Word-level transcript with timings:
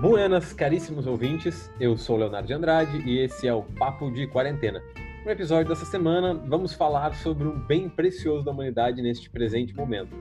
Buenas, 0.00 0.52
caríssimos 0.52 1.06
ouvintes. 1.06 1.70
Eu 1.80 1.96
sou 1.96 2.18
Leonardo 2.18 2.46
de 2.46 2.52
Andrade 2.52 2.98
e 3.08 3.18
esse 3.18 3.48
é 3.48 3.54
o 3.54 3.62
Papo 3.62 4.10
de 4.10 4.26
Quarentena. 4.26 4.82
No 5.24 5.30
episódio 5.30 5.70
dessa 5.70 5.86
semana, 5.86 6.34
vamos 6.34 6.74
falar 6.74 7.14
sobre 7.14 7.48
um 7.48 7.58
bem 7.58 7.88
precioso 7.88 8.44
da 8.44 8.50
humanidade 8.50 9.00
neste 9.00 9.30
presente 9.30 9.74
momento. 9.74 10.14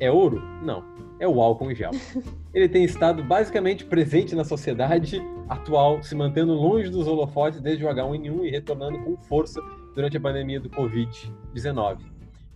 É 0.00 0.10
ouro? 0.10 0.42
Não. 0.64 0.82
É 1.20 1.28
o 1.28 1.40
álcool 1.40 1.70
em 1.70 1.74
gel. 1.76 1.92
Ele 2.52 2.68
tem 2.68 2.82
estado 2.82 3.22
basicamente 3.22 3.84
presente 3.84 4.34
na 4.34 4.42
sociedade 4.42 5.22
atual, 5.48 6.02
se 6.02 6.16
mantendo 6.16 6.52
longe 6.52 6.90
dos 6.90 7.06
holofotes 7.06 7.60
desde 7.60 7.84
o 7.84 7.88
H1N1 7.88 8.44
e 8.44 8.50
retornando 8.50 8.98
com 8.98 9.16
força 9.16 9.60
durante 9.94 10.16
a 10.16 10.20
pandemia 10.20 10.58
do 10.58 10.68
Covid-19. 10.68 11.98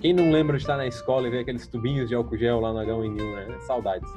Quem 0.01 0.13
não 0.13 0.33
lembra 0.33 0.57
de 0.57 0.65
estar 0.65 0.77
na 0.77 0.87
escola 0.87 1.29
e 1.29 1.31
ver 1.31 1.39
aqueles 1.41 1.69
tubinhos 1.69 2.09
de 2.09 2.17
álcool 2.17 2.37
gel 2.37 2.59
lá 2.59 2.73
no 2.73 2.81
H1N1, 2.81 3.35
né? 3.35 3.61
Saudades. 3.61 4.11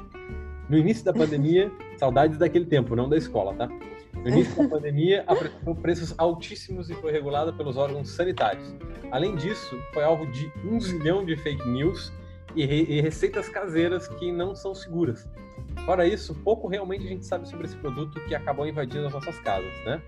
No 0.68 0.76
início 0.76 1.04
da 1.04 1.12
pandemia, 1.12 1.70
saudades 1.96 2.38
daquele 2.38 2.66
tempo, 2.66 2.94
não 2.94 3.08
da 3.08 3.16
escola, 3.16 3.54
tá? 3.54 3.68
No 4.14 4.28
início 4.28 4.62
da 4.62 4.68
pandemia, 4.68 5.24
apresentou 5.26 5.74
preços 5.74 6.14
altíssimos 6.18 6.90
e 6.90 6.94
foi 6.94 7.12
regulada 7.12 7.52
pelos 7.52 7.76
órgãos 7.76 8.10
sanitários. 8.10 8.74
Além 9.10 9.34
disso, 9.36 9.78
foi 9.94 10.04
alvo 10.04 10.26
de 10.26 10.52
um 10.64 10.80
zilhão 10.80 11.24
de 11.24 11.36
fake 11.36 11.66
news 11.66 12.12
e, 12.54 12.66
re 12.66 12.84
e 12.88 13.00
receitas 13.00 13.48
caseiras 13.48 14.08
que 14.08 14.30
não 14.30 14.54
são 14.54 14.74
seguras. 14.74 15.26
Fora 15.86 16.06
isso, 16.06 16.34
pouco 16.34 16.68
realmente 16.68 17.06
a 17.06 17.08
gente 17.08 17.24
sabe 17.24 17.48
sobre 17.48 17.66
esse 17.66 17.76
produto 17.76 18.20
que 18.26 18.34
acabou 18.34 18.66
invadindo 18.66 19.06
as 19.06 19.12
nossas 19.12 19.38
casas, 19.40 19.72
né? 19.86 20.02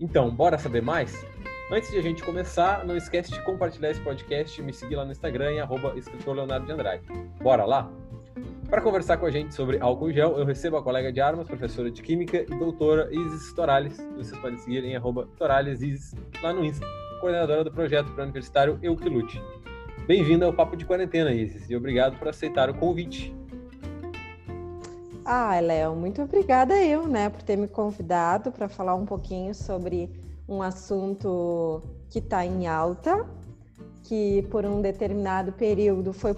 Então, 0.00 0.30
bora 0.34 0.58
saber 0.58 0.82
mais? 0.82 1.24
Antes 1.70 1.90
de 1.90 1.98
a 1.98 2.02
gente 2.02 2.22
começar, 2.22 2.84
não 2.84 2.96
esquece 2.96 3.30
de 3.30 3.40
compartilhar 3.42 3.90
esse 3.90 4.00
podcast 4.00 4.60
e 4.60 4.64
me 4.64 4.72
seguir 4.72 4.96
lá 4.96 5.04
no 5.04 5.12
Instagram 5.12 5.52
em 5.52 5.60
arroba 5.60 5.94
escritor 5.96 6.34
Leonardo 6.34 6.66
de 6.66 6.72
Andrade. 6.72 7.04
Bora 7.40 7.64
lá? 7.64 7.90
Para 8.74 8.82
conversar 8.82 9.18
com 9.18 9.26
a 9.26 9.30
gente 9.30 9.54
sobre 9.54 9.78
álcool 9.78 10.10
gel, 10.10 10.36
eu 10.36 10.44
recebo 10.44 10.76
a 10.76 10.82
colega 10.82 11.12
de 11.12 11.20
armas, 11.20 11.46
professora 11.46 11.92
de 11.92 12.02
Química 12.02 12.38
e 12.38 12.58
doutora 12.58 13.08
Isis 13.14 13.52
Torales. 13.52 13.96
Vocês 14.16 14.36
podem 14.40 14.58
seguir 14.58 14.82
em 14.82 14.96
arroba 14.96 15.28
Isis 15.78 16.12
lá 16.42 16.52
no 16.52 16.64
Insta, 16.64 16.84
coordenadora 17.20 17.62
do 17.62 17.70
projeto 17.70 18.10
pré-universitário 18.10 18.76
Euquilute. 18.82 19.40
Bem-vinda 20.08 20.46
ao 20.46 20.52
Papo 20.52 20.76
de 20.76 20.84
Quarentena, 20.84 21.30
Isis, 21.32 21.70
e 21.70 21.76
obrigado 21.76 22.18
por 22.18 22.26
aceitar 22.26 22.68
o 22.68 22.74
convite. 22.74 23.32
Ah, 25.24 25.60
Léo, 25.60 25.94
muito 25.94 26.20
obrigada 26.20 26.74
eu, 26.82 27.06
né, 27.06 27.28
por 27.30 27.42
ter 27.42 27.56
me 27.56 27.68
convidado 27.68 28.50
para 28.50 28.68
falar 28.68 28.96
um 28.96 29.06
pouquinho 29.06 29.54
sobre 29.54 30.10
um 30.48 30.60
assunto 30.60 31.80
que 32.10 32.18
está 32.18 32.44
em 32.44 32.66
alta, 32.66 33.24
que 34.02 34.42
por 34.50 34.66
um 34.66 34.82
determinado 34.82 35.52
período 35.52 36.12
foi 36.12 36.34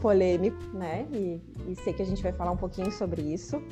polêmico, 0.00 0.58
né? 0.72 1.06
E, 1.12 1.40
e, 1.68 1.76
sei 1.76 1.92
que 1.92 2.02
a 2.02 2.04
gente 2.04 2.22
vai 2.22 2.32
falar 2.32 2.50
um 2.50 2.56
pouquinho 2.56 2.90
sobre 2.90 3.22
isso. 3.22 3.62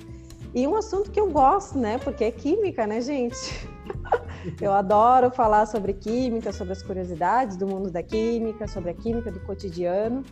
E 0.55 0.67
um 0.67 0.77
assunto 0.77 1.11
que 1.11 1.21
eu 1.21 1.31
gosto, 1.31 1.79
né? 1.79 1.99
Porque 1.99 2.25
é 2.25 2.31
química, 2.31 2.87
né, 2.87 3.01
gente? 3.01 3.69
eu 4.61 4.73
adoro 4.73 5.31
falar 5.31 5.67
sobre 5.67 5.93
química, 5.93 6.53
sobre 6.53 6.73
as 6.73 6.83
curiosidades 6.83 7.57
do 7.57 7.67
mundo 7.67 7.91
da 7.91 8.03
química, 8.03 8.67
sobre 8.67 8.91
a 8.91 8.95
química 8.95 9.31
do 9.31 9.41
cotidiano. 9.41 10.23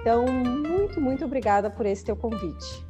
Então, 0.00 0.26
muito, 0.26 1.00
muito 1.00 1.24
obrigada 1.24 1.70
por 1.70 1.86
esse 1.86 2.04
teu 2.04 2.16
convite. 2.16 2.84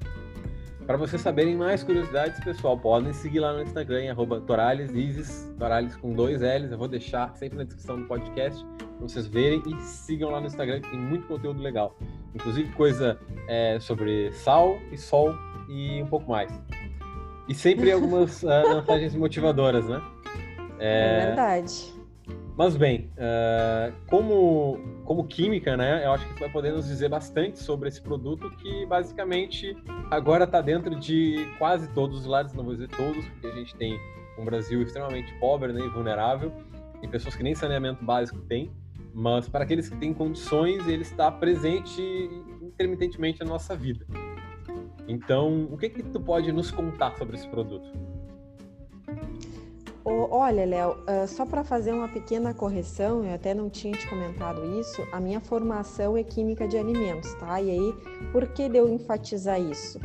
Para 0.86 0.96
vocês 0.96 1.22
saberem 1.22 1.56
mais 1.56 1.84
curiosidades, 1.84 2.42
pessoal, 2.42 2.76
podem 2.76 3.12
seguir 3.12 3.40
lá 3.40 3.52
no 3.52 3.62
Instagram, 3.62 4.02
em 4.02 4.40
Torales, 4.46 4.90
Isis, 4.92 5.48
Torales 5.58 5.94
com 5.96 6.12
dois 6.12 6.40
L's. 6.40 6.72
Eu 6.72 6.78
vou 6.78 6.88
deixar 6.88 7.34
sempre 7.36 7.58
na 7.58 7.64
descrição 7.64 8.00
do 8.00 8.06
podcast 8.06 8.64
para 9.02 9.08
vocês 9.08 9.26
verem 9.26 9.62
e 9.66 9.80
sigam 9.80 10.30
lá 10.30 10.40
no 10.40 10.46
Instagram, 10.46 10.80
que 10.80 10.90
tem 10.90 10.98
muito 10.98 11.26
conteúdo 11.26 11.60
legal. 11.60 11.96
Inclusive 12.34 12.72
coisa 12.72 13.18
é, 13.48 13.78
sobre 13.80 14.30
sal 14.32 14.78
e 14.92 14.98
sol 14.98 15.34
e 15.68 16.00
um 16.02 16.06
pouco 16.06 16.30
mais. 16.30 16.52
E 17.48 17.54
sempre 17.54 17.90
algumas 17.92 18.42
uh, 18.42 18.76
mensagens 18.76 19.14
motivadoras, 19.14 19.88
né? 19.88 20.00
É, 20.78 21.18
é 21.18 21.26
verdade. 21.26 21.92
Mas 22.56 22.76
bem, 22.76 23.10
uh, 23.16 23.92
como, 24.08 24.78
como 25.04 25.24
química, 25.24 25.76
né, 25.76 26.04
eu 26.04 26.12
acho 26.12 26.26
que 26.26 26.34
você 26.34 26.40
vai 26.40 26.50
poder 26.50 26.72
nos 26.72 26.86
dizer 26.86 27.08
bastante 27.08 27.58
sobre 27.58 27.88
esse 27.88 28.00
produto 28.00 28.50
que 28.58 28.84
basicamente 28.86 29.74
agora 30.10 30.44
está 30.44 30.60
dentro 30.60 30.94
de 30.94 31.48
quase 31.58 31.88
todos 31.88 32.20
os 32.20 32.26
lares, 32.26 32.52
não 32.52 32.62
vou 32.62 32.74
dizer 32.74 32.88
todos, 32.88 33.26
porque 33.26 33.46
a 33.46 33.52
gente 33.52 33.74
tem 33.76 33.98
um 34.38 34.44
Brasil 34.44 34.82
extremamente 34.82 35.32
pobre 35.40 35.72
né, 35.72 35.80
e 35.80 35.88
vulnerável, 35.88 36.52
tem 37.00 37.08
pessoas 37.08 37.34
que 37.34 37.42
nem 37.42 37.54
saneamento 37.54 38.04
básico 38.04 38.38
têm, 38.42 38.70
mas 39.14 39.48
para 39.48 39.64
aqueles 39.64 39.88
que 39.88 39.96
têm 39.96 40.12
condições, 40.14 40.86
ele 40.86 41.02
está 41.02 41.30
presente 41.30 42.02
intermitentemente 42.60 43.40
na 43.40 43.46
nossa 43.46 43.76
vida. 43.76 44.06
Então, 45.06 45.68
o 45.70 45.76
que 45.76 45.88
que 45.88 46.02
tu 46.02 46.20
pode 46.20 46.50
nos 46.52 46.70
contar 46.70 47.16
sobre 47.16 47.36
esse 47.36 47.48
produto? 47.48 47.90
Olha, 50.04 50.66
Léo, 50.66 50.92
uh, 50.92 51.28
só 51.28 51.46
para 51.46 51.62
fazer 51.62 51.92
uma 51.92 52.08
pequena 52.08 52.52
correção, 52.52 53.24
eu 53.24 53.34
até 53.34 53.54
não 53.54 53.70
tinha 53.70 53.96
te 53.96 54.08
comentado 54.08 54.80
isso, 54.80 55.06
a 55.12 55.20
minha 55.20 55.40
formação 55.40 56.16
é 56.16 56.24
química 56.24 56.66
de 56.66 56.76
alimentos, 56.76 57.32
tá? 57.34 57.60
E 57.60 57.70
aí, 57.70 57.94
por 58.32 58.48
que 58.48 58.68
deu 58.68 58.88
enfatizar 58.88 59.60
isso? 59.60 60.00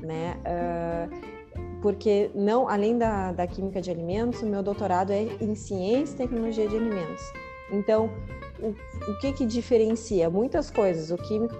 Né? 0.00 0.36
Uh, 0.46 1.80
porque 1.82 2.30
não, 2.34 2.68
além 2.68 2.96
da, 2.96 3.32
da 3.32 3.46
química 3.46 3.82
de 3.82 3.90
alimentos, 3.90 4.40
o 4.40 4.46
meu 4.46 4.62
doutorado 4.62 5.10
é 5.10 5.24
em 5.40 5.54
ciência 5.54 6.14
e 6.14 6.16
tecnologia 6.16 6.66
de 6.66 6.76
alimentos. 6.76 7.22
Então, 7.70 8.10
o, 8.62 9.10
o 9.10 9.18
que 9.18 9.32
que 9.32 9.46
diferencia? 9.46 10.30
Muitas 10.30 10.70
coisas, 10.70 11.10
o 11.10 11.16
químico 11.16 11.54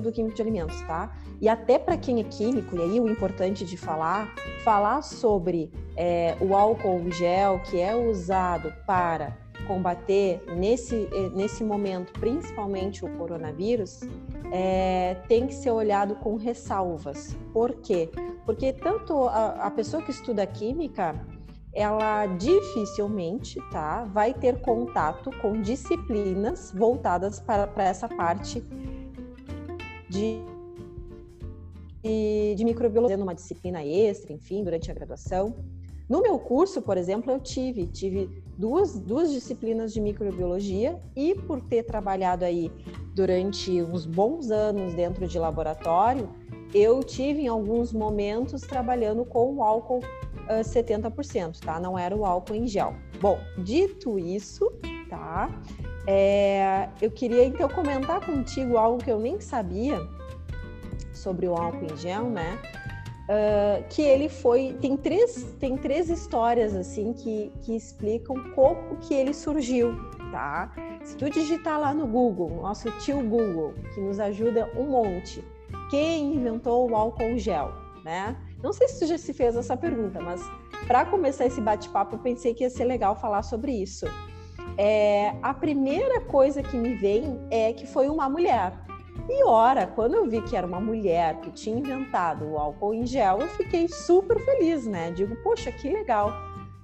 do 0.00 0.10
químico 0.10 0.34
de 0.34 0.40
alimentos, 0.40 0.80
tá? 0.82 1.14
E 1.40 1.48
até 1.48 1.78
para 1.78 1.96
quem 1.96 2.20
é 2.20 2.24
químico, 2.24 2.76
e 2.76 2.80
aí 2.80 3.00
o 3.00 3.08
importante 3.08 3.64
de 3.64 3.76
falar, 3.76 4.34
falar 4.64 5.02
sobre 5.02 5.70
é, 5.96 6.36
o 6.40 6.54
álcool 6.54 7.10
gel 7.10 7.60
que 7.60 7.78
é 7.78 7.94
usado 7.94 8.72
para 8.86 9.36
combater 9.66 10.42
nesse, 10.56 11.08
eh, 11.12 11.30
nesse 11.34 11.62
momento, 11.62 12.12
principalmente 12.18 13.04
o 13.04 13.08
coronavírus, 13.16 14.00
é, 14.52 15.16
tem 15.28 15.46
que 15.46 15.54
ser 15.54 15.70
olhado 15.70 16.16
com 16.16 16.36
ressalvas. 16.36 17.36
Por 17.52 17.74
quê? 17.76 18.10
Porque 18.44 18.72
tanto 18.72 19.28
a, 19.28 19.66
a 19.66 19.70
pessoa 19.70 20.02
que 20.02 20.10
estuda 20.10 20.44
química, 20.46 21.14
ela 21.72 22.26
dificilmente 22.26 23.58
tá, 23.70 24.04
vai 24.04 24.34
ter 24.34 24.60
contato 24.60 25.30
com 25.40 25.60
disciplinas 25.62 26.70
voltadas 26.72 27.40
para, 27.40 27.66
para 27.66 27.84
essa 27.84 28.08
parte 28.08 28.62
de, 30.08 30.38
de, 32.02 32.54
de 32.54 32.64
microbiologia, 32.64 33.16
numa 33.16 33.34
disciplina 33.34 33.82
extra, 33.82 34.34
enfim, 34.34 34.62
durante 34.62 34.90
a 34.90 34.94
graduação. 34.94 35.54
No 36.08 36.20
meu 36.20 36.38
curso, 36.38 36.82
por 36.82 36.98
exemplo, 36.98 37.32
eu 37.32 37.40
tive, 37.40 37.86
tive 37.86 38.28
duas, 38.58 38.98
duas 38.98 39.32
disciplinas 39.32 39.94
de 39.94 40.00
microbiologia 40.00 41.00
e 41.16 41.34
por 41.34 41.62
ter 41.62 41.84
trabalhado 41.84 42.44
aí 42.44 42.70
durante 43.14 43.82
uns 43.82 44.04
bons 44.04 44.50
anos 44.50 44.92
dentro 44.92 45.26
de 45.26 45.38
laboratório, 45.38 46.28
eu 46.74 47.02
tive 47.02 47.42
em 47.42 47.48
alguns 47.48 47.94
momentos 47.94 48.60
trabalhando 48.60 49.24
com 49.24 49.54
o 49.54 49.62
álcool 49.62 50.00
uh, 50.48 50.60
70%, 50.62 51.60
tá? 51.60 51.80
Não 51.80 51.98
era 51.98 52.14
o 52.16 52.24
álcool 52.24 52.54
em 52.54 52.66
gel. 52.66 52.94
Bom, 53.20 53.38
dito 53.58 54.18
isso, 54.18 54.72
tá? 55.08 55.50
É, 56.06 56.88
eu 57.00 57.10
queria 57.10 57.44
então 57.44 57.68
comentar 57.68 58.24
contigo 58.24 58.76
algo 58.76 59.02
que 59.02 59.10
eu 59.10 59.20
nem 59.20 59.40
sabia 59.40 59.98
sobre 61.12 61.46
o 61.46 61.54
álcool 61.54 61.86
em 61.92 61.96
gel, 61.96 62.24
né? 62.24 62.58
Uh, 63.22 63.84
que 63.88 64.02
ele 64.02 64.28
foi 64.28 64.76
tem 64.80 64.96
três 64.96 65.54
tem 65.60 65.76
três 65.76 66.10
histórias 66.10 66.74
assim 66.74 67.12
que, 67.12 67.52
que 67.62 67.76
explicam 67.76 68.34
como 68.52 68.96
que 68.96 69.14
ele 69.14 69.32
surgiu 69.32 69.94
tá 70.32 70.74
se 71.04 71.16
tu 71.16 71.30
digitar 71.30 71.78
lá 71.78 71.94
no 71.94 72.04
Google 72.04 72.50
nosso 72.60 72.90
tio 72.98 73.22
Google 73.22 73.74
que 73.94 74.00
nos 74.00 74.18
ajuda 74.18 74.68
um 74.76 74.90
monte 74.90 75.42
quem 75.88 76.34
inventou 76.34 76.90
o 76.90 76.96
álcool 76.96 77.38
gel 77.38 77.72
né 78.04 78.36
não 78.62 78.72
sei 78.72 78.88
se 78.88 79.00
tu 79.00 79.06
já 79.06 79.18
se 79.18 79.32
fez 79.32 79.56
essa 79.56 79.76
pergunta 79.76 80.20
mas 80.20 80.40
para 80.86 81.04
começar 81.04 81.46
esse 81.46 81.60
bate-papo 81.60 82.16
eu 82.16 82.18
pensei 82.18 82.54
que 82.54 82.64
ia 82.64 82.70
ser 82.70 82.84
legal 82.84 83.16
falar 83.16 83.42
sobre 83.42 83.72
isso 83.72 84.06
é, 84.78 85.34
a 85.42 85.52
primeira 85.52 86.20
coisa 86.20 86.62
que 86.62 86.76
me 86.76 86.94
vem 86.94 87.40
é 87.50 87.72
que 87.72 87.86
foi 87.86 88.08
uma 88.08 88.28
mulher. 88.28 88.72
E 89.28 89.44
ora, 89.44 89.86
quando 89.86 90.14
eu 90.14 90.26
vi 90.26 90.40
que 90.42 90.56
era 90.56 90.66
uma 90.66 90.80
mulher 90.80 91.40
que 91.40 91.50
tinha 91.50 91.78
inventado 91.78 92.46
o 92.46 92.58
álcool 92.58 92.94
em 92.94 93.06
gel, 93.06 93.40
eu 93.40 93.48
fiquei 93.48 93.86
super 93.88 94.38
feliz, 94.40 94.86
né? 94.86 95.10
Digo, 95.10 95.36
poxa, 95.42 95.70
que 95.70 95.88
legal. 95.88 96.32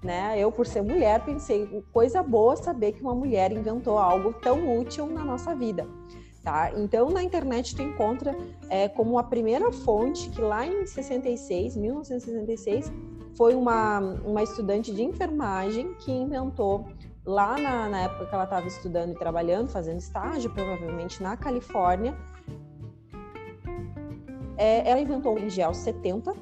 Né? 0.03 0.39
Eu, 0.39 0.53
por 0.53 0.65
ser 0.67 0.83
mulher, 0.83 1.25
pensei, 1.25 1.85
coisa 1.93 2.23
boa 2.23 2.55
saber 2.57 2.93
que 2.93 3.03
uma 3.03 3.15
mulher 3.15 3.51
inventou 3.51 3.99
algo 3.99 4.33
tão 4.33 4.79
útil 4.79 5.07
na 5.07 5.25
nossa 5.25 5.55
vida. 5.57 5.89
Tá? 6.49 6.73
Então, 6.75 7.11
na 7.11 7.23
internet 7.23 7.77
tu 7.77 7.83
encontra 7.83 8.35
é, 8.71 8.89
como 8.89 9.19
a 9.19 9.23
primeira 9.23 9.71
fonte 9.71 10.31
que 10.31 10.41
lá 10.41 10.67
em 10.67 10.87
66, 10.87 11.77
1966, 11.77 12.91
foi 13.37 13.55
uma, 13.55 13.99
uma 14.25 14.43
estudante 14.43 14.91
de 14.95 15.03
enfermagem 15.03 15.93
que 15.97 16.11
inventou 16.11 16.87
lá 17.23 17.59
na, 17.59 17.91
na 17.91 18.01
época 18.01 18.25
que 18.25 18.35
ela 18.35 18.45
estava 18.45 18.67
estudando 18.67 19.11
e 19.11 19.15
trabalhando, 19.15 19.69
fazendo 19.69 19.99
estágio, 19.99 20.51
provavelmente 20.55 21.23
na 21.23 21.37
Califórnia, 21.37 22.17
é, 24.57 24.89
ela 24.89 25.01
inventou 25.01 25.35
o 25.35 25.51
gel 25.51 25.75
70, 25.75 26.33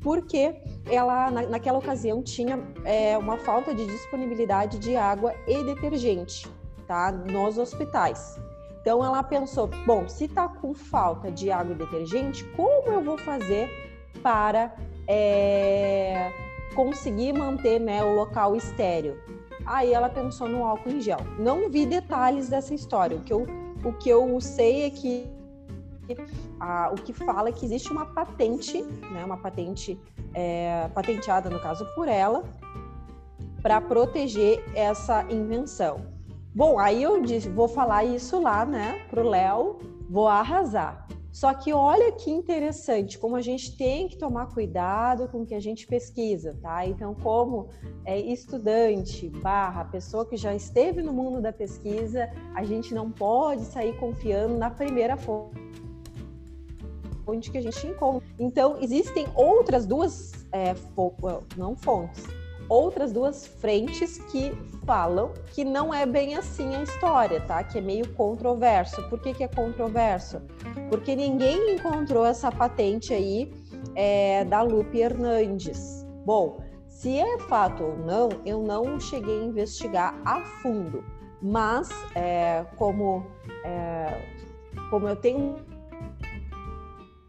porque 0.00 0.62
ela, 0.86 1.30
na, 1.30 1.42
naquela 1.42 1.76
ocasião, 1.76 2.22
tinha 2.22 2.58
é, 2.86 3.18
uma 3.18 3.36
falta 3.36 3.74
de 3.74 3.84
disponibilidade 3.84 4.78
de 4.78 4.96
água 4.96 5.34
e 5.46 5.62
detergente 5.62 6.50
tá, 6.86 7.12
nos 7.12 7.58
hospitais. 7.58 8.47
Então 8.80 9.04
ela 9.04 9.22
pensou, 9.22 9.68
bom, 9.86 10.08
se 10.08 10.24
está 10.24 10.48
com 10.48 10.74
falta 10.74 11.30
de 11.30 11.50
água 11.50 11.74
e 11.74 11.76
detergente, 11.76 12.44
como 12.56 12.90
eu 12.90 13.02
vou 13.02 13.18
fazer 13.18 13.68
para 14.22 14.74
é, 15.06 16.32
conseguir 16.74 17.32
manter 17.32 17.80
né, 17.80 18.02
o 18.02 18.14
local 18.14 18.56
estéreo? 18.56 19.18
Aí 19.66 19.92
ela 19.92 20.08
pensou 20.08 20.48
no 20.48 20.64
álcool 20.64 20.90
em 20.90 21.00
gel. 21.00 21.18
Não 21.38 21.68
vi 21.68 21.84
detalhes 21.84 22.48
dessa 22.48 22.74
história. 22.74 23.16
O 23.16 23.20
que 23.20 23.32
eu, 23.32 23.46
o 23.84 23.92
que 23.92 24.08
eu 24.08 24.40
sei 24.40 24.84
é 24.84 24.90
que 24.90 25.30
a, 26.58 26.90
o 26.90 26.94
que 26.94 27.12
fala 27.12 27.50
é 27.50 27.52
que 27.52 27.64
existe 27.64 27.92
uma 27.92 28.06
patente, 28.06 28.82
né, 28.82 29.24
uma 29.24 29.36
patente 29.36 30.00
é, 30.32 30.88
patenteada, 30.94 31.50
no 31.50 31.60
caso, 31.60 31.84
por 31.94 32.08
ela, 32.08 32.44
para 33.62 33.80
proteger 33.80 34.64
essa 34.74 35.24
invenção. 35.30 36.17
Bom, 36.58 36.76
aí 36.76 37.00
eu 37.04 37.22
disse, 37.22 37.48
vou 37.48 37.68
falar 37.68 38.02
isso 38.04 38.42
lá, 38.42 38.66
né, 38.66 39.06
pro 39.08 39.22
Léo, 39.22 39.78
vou 40.10 40.26
arrasar. 40.26 41.06
Só 41.30 41.54
que 41.54 41.72
olha 41.72 42.10
que 42.10 42.32
interessante, 42.32 43.16
como 43.16 43.36
a 43.36 43.40
gente 43.40 43.76
tem 43.76 44.08
que 44.08 44.18
tomar 44.18 44.46
cuidado 44.46 45.28
com 45.28 45.42
o 45.42 45.46
que 45.46 45.54
a 45.54 45.60
gente 45.60 45.86
pesquisa, 45.86 46.58
tá? 46.60 46.84
Então, 46.84 47.14
como 47.14 47.68
é, 48.04 48.18
estudante 48.18 49.28
barra 49.28 49.84
pessoa 49.84 50.26
que 50.26 50.36
já 50.36 50.52
esteve 50.52 51.00
no 51.00 51.12
mundo 51.12 51.40
da 51.40 51.52
pesquisa, 51.52 52.28
a 52.56 52.64
gente 52.64 52.92
não 52.92 53.08
pode 53.08 53.62
sair 53.62 53.96
confiando 53.96 54.58
na 54.58 54.68
primeira 54.68 55.16
fonte 55.16 55.52
que 57.52 57.58
a 57.58 57.62
gente 57.62 57.86
encontra. 57.86 58.28
Então, 58.36 58.78
existem 58.80 59.28
outras 59.36 59.86
duas, 59.86 60.32
é, 60.50 60.74
não 61.56 61.76
fontes, 61.76 62.26
outras 62.68 63.12
duas 63.12 63.46
frentes 63.46 64.18
que 64.30 64.52
falam 64.84 65.32
que 65.52 65.64
não 65.64 65.92
é 65.92 66.06
bem 66.06 66.34
assim 66.34 66.74
a 66.74 66.82
história, 66.82 67.40
tá? 67.40 67.62
Que 67.62 67.78
é 67.78 67.80
meio 67.80 68.08
controverso. 68.14 69.02
Por 69.08 69.20
que, 69.20 69.34
que 69.34 69.44
é 69.44 69.48
controverso? 69.48 70.40
Porque 70.88 71.14
ninguém 71.14 71.74
encontrou 71.74 72.24
essa 72.24 72.50
patente 72.50 73.12
aí 73.12 73.52
é, 73.94 74.44
da 74.44 74.62
Lupe 74.62 74.98
Hernandes. 74.98 76.06
Bom, 76.24 76.62
se 76.86 77.18
é 77.18 77.38
fato 77.40 77.84
ou 77.84 77.96
não, 77.98 78.28
eu 78.44 78.62
não 78.62 78.98
cheguei 78.98 79.42
a 79.42 79.44
investigar 79.44 80.20
a 80.24 80.40
fundo. 80.40 81.04
Mas, 81.40 81.88
é, 82.14 82.66
como, 82.76 83.24
é, 83.64 84.22
como 84.90 85.06
eu 85.06 85.14
tenho 85.14 85.56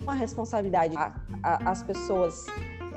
uma 0.02 0.16
responsabilidade 0.16 0.98
a, 0.98 1.14
a, 1.44 1.72
as 1.72 1.84
pessoas 1.84 2.48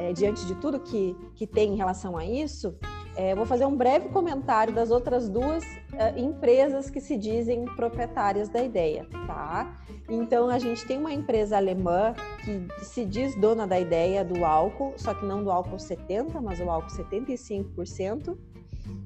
é, 0.03 0.13
diante 0.13 0.45
de 0.47 0.55
tudo 0.57 0.81
que, 0.81 1.17
que 1.37 1.47
tem 1.47 1.75
em 1.75 1.77
relação 1.77 2.17
a 2.17 2.25
isso, 2.25 2.75
é, 3.15 3.35
vou 3.35 3.47
fazer 3.47 3.67
um 3.67 3.77
breve 3.77 4.09
comentário 4.09 4.73
das 4.73 4.91
outras 4.91 5.29
duas 5.29 5.65
é, 5.93 6.19
empresas 6.19 6.91
que 6.91 7.01
se 7.01 7.17
dizem 7.17 7.65
proprietárias 7.77 8.49
da 8.49 8.63
ideia, 8.63 9.07
tá? 9.27 9.79
Então 10.09 10.49
a 10.49 10.59
gente 10.59 10.85
tem 10.87 10.99
uma 10.99 11.13
empresa 11.13 11.57
alemã 11.57 12.15
que 12.43 12.85
se 12.85 13.05
diz 13.05 13.37
dona 13.37 13.67
da 13.67 13.79
ideia 13.79 14.25
do 14.25 14.45
álcool, 14.45 14.95
só 14.97 15.15
que 15.15 15.25
não 15.25 15.45
do 15.45 15.51
álcool 15.51 15.79
70, 15.79 16.41
mas 16.41 16.59
o 16.59 16.69
álcool 16.69 16.91
75%, 16.91 18.37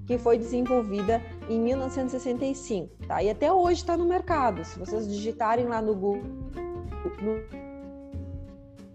que 0.06 0.16
foi 0.16 0.38
desenvolvida 0.38 1.20
em 1.48 1.60
1965, 1.60 3.06
tá? 3.06 3.22
E 3.22 3.28
até 3.28 3.52
hoje 3.52 3.80
está 3.80 3.96
no 3.96 4.06
mercado. 4.06 4.64
Se 4.64 4.78
vocês 4.78 5.06
digitarem 5.06 5.66
lá 5.66 5.82
no 5.82 5.94
Google, 5.94 6.22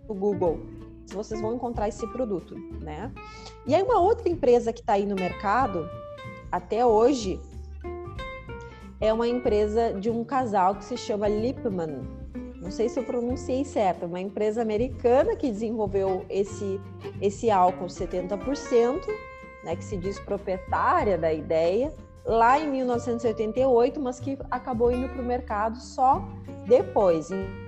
no 0.08 0.16
Google, 0.16 0.60
vocês 1.08 1.42
vão 1.42 1.56
encontrar 1.56 1.88
esse 1.88 2.06
produto, 2.08 2.56
né? 2.82 3.12
E 3.66 3.76
aí 3.76 3.82
uma 3.84 4.00
outra 4.00 4.30
empresa 4.30 4.72
que 4.72 4.82
está 4.82 4.94
aí 4.94 5.06
no 5.06 5.16
mercado 5.16 5.90
até 6.52 6.86
hoje 6.86 7.40
é 9.00 9.12
uma 9.12 9.28
empresa 9.28 9.94
de 9.94 10.10
um 10.10 10.24
casal 10.24 10.76
que 10.76 10.86
se 10.86 10.96
chama 10.96 11.28
Lipman. 11.28 12.02
Não 12.62 12.70
sei 12.70 12.88
se 12.88 13.00
eu 13.00 13.04
pronunciei 13.04 13.66
certo, 13.66 14.06
uma 14.06 14.20
empresa 14.20 14.62
americana 14.62 15.36
que 15.36 15.50
desenvolveu 15.50 16.26
esse 16.30 16.80
esse 17.20 17.50
álcool 17.50 17.88
70%, 17.88 19.02
né, 19.64 19.76
que 19.76 19.84
se 19.84 19.98
diz 19.98 20.20
proprietária 20.20 21.18
da 21.18 21.34
ideia, 21.34 21.92
lá 22.26 22.60
em 22.60 22.70
1988, 22.70 24.00
mas 24.00 24.20
que 24.20 24.38
acabou 24.50 24.92
indo 24.92 25.10
para 25.10 25.22
o 25.22 25.26
mercado 25.26 25.80
só 25.80 26.24
depois, 26.68 27.32
em 27.32 27.61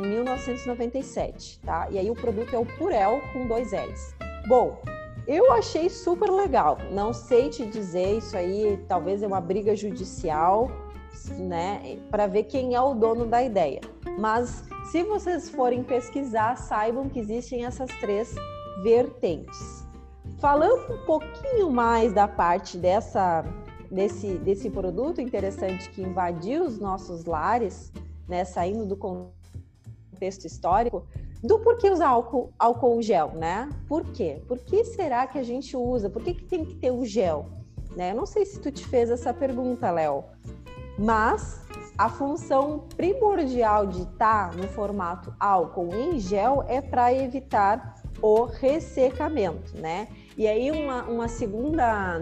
1997, 0.00 1.60
tá? 1.60 1.88
E 1.90 1.98
aí 1.98 2.10
o 2.10 2.14
produto 2.14 2.54
é 2.54 2.58
o 2.58 2.66
Purel 2.66 3.20
com 3.32 3.46
dois 3.46 3.72
L's. 3.72 4.14
Bom, 4.46 4.80
eu 5.26 5.52
achei 5.52 5.90
super 5.90 6.30
legal. 6.30 6.78
Não 6.92 7.12
sei 7.12 7.48
te 7.48 7.66
dizer 7.66 8.18
isso 8.18 8.36
aí, 8.36 8.78
talvez 8.86 9.22
é 9.22 9.26
uma 9.26 9.40
briga 9.40 9.74
judicial, 9.74 10.70
né, 11.38 11.98
para 12.10 12.26
ver 12.26 12.44
quem 12.44 12.74
é 12.74 12.80
o 12.80 12.94
dono 12.94 13.26
da 13.26 13.42
ideia. 13.42 13.80
Mas 14.18 14.64
se 14.90 15.02
vocês 15.02 15.50
forem 15.50 15.82
pesquisar, 15.82 16.56
saibam 16.56 17.08
que 17.08 17.18
existem 17.18 17.64
essas 17.64 17.90
três 17.98 18.34
vertentes. 18.82 19.84
Falando 20.38 20.92
um 20.92 21.04
pouquinho 21.06 21.70
mais 21.70 22.12
da 22.12 22.28
parte 22.28 22.76
dessa 22.76 23.44
desse 23.90 24.34
desse 24.38 24.68
produto 24.68 25.20
interessante 25.20 25.88
que 25.90 26.02
invadiu 26.02 26.64
os 26.64 26.78
nossos 26.78 27.24
lares, 27.24 27.92
né, 28.28 28.44
saindo 28.44 28.84
do 28.84 28.96
contexto 28.96 29.35
histórico, 30.24 31.06
do 31.42 31.58
porquê 31.58 31.90
usar 31.90 32.08
álcool, 32.08 32.52
álcool 32.58 33.02
gel, 33.02 33.32
né? 33.34 33.68
Por 33.88 34.04
quê? 34.04 34.42
Por 34.48 34.58
que 34.58 34.84
será 34.84 35.26
que 35.26 35.38
a 35.38 35.42
gente 35.42 35.76
usa? 35.76 36.08
Por 36.08 36.22
que, 36.22 36.34
que 36.34 36.44
tem 36.44 36.64
que 36.64 36.74
ter 36.76 36.90
o 36.90 37.04
gel? 37.04 37.46
Né? 37.96 38.10
Eu 38.10 38.16
não 38.16 38.26
sei 38.26 38.44
se 38.44 38.60
tu 38.60 38.70
te 38.70 38.86
fez 38.86 39.10
essa 39.10 39.32
pergunta, 39.32 39.90
Léo, 39.90 40.24
mas 40.98 41.64
a 41.96 42.08
função 42.08 42.84
primordial 42.96 43.86
de 43.86 44.02
estar 44.02 44.50
tá 44.50 44.56
no 44.56 44.68
formato 44.68 45.34
álcool 45.40 45.94
em 45.94 46.18
gel 46.18 46.64
é 46.68 46.80
para 46.80 47.12
evitar 47.12 48.02
o 48.20 48.44
ressecamento, 48.44 49.78
né? 49.78 50.08
E 50.36 50.46
aí 50.46 50.70
uma, 50.70 51.04
uma 51.04 51.28
segunda 51.28 52.20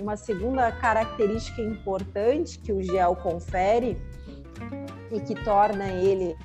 uma 0.00 0.16
segunda 0.16 0.70
característica 0.72 1.62
importante 1.62 2.58
que 2.58 2.72
o 2.72 2.82
gel 2.82 3.16
confere 3.16 3.96
e 5.10 5.20
que 5.20 5.34
torna 5.42 5.88
ele 5.88 6.36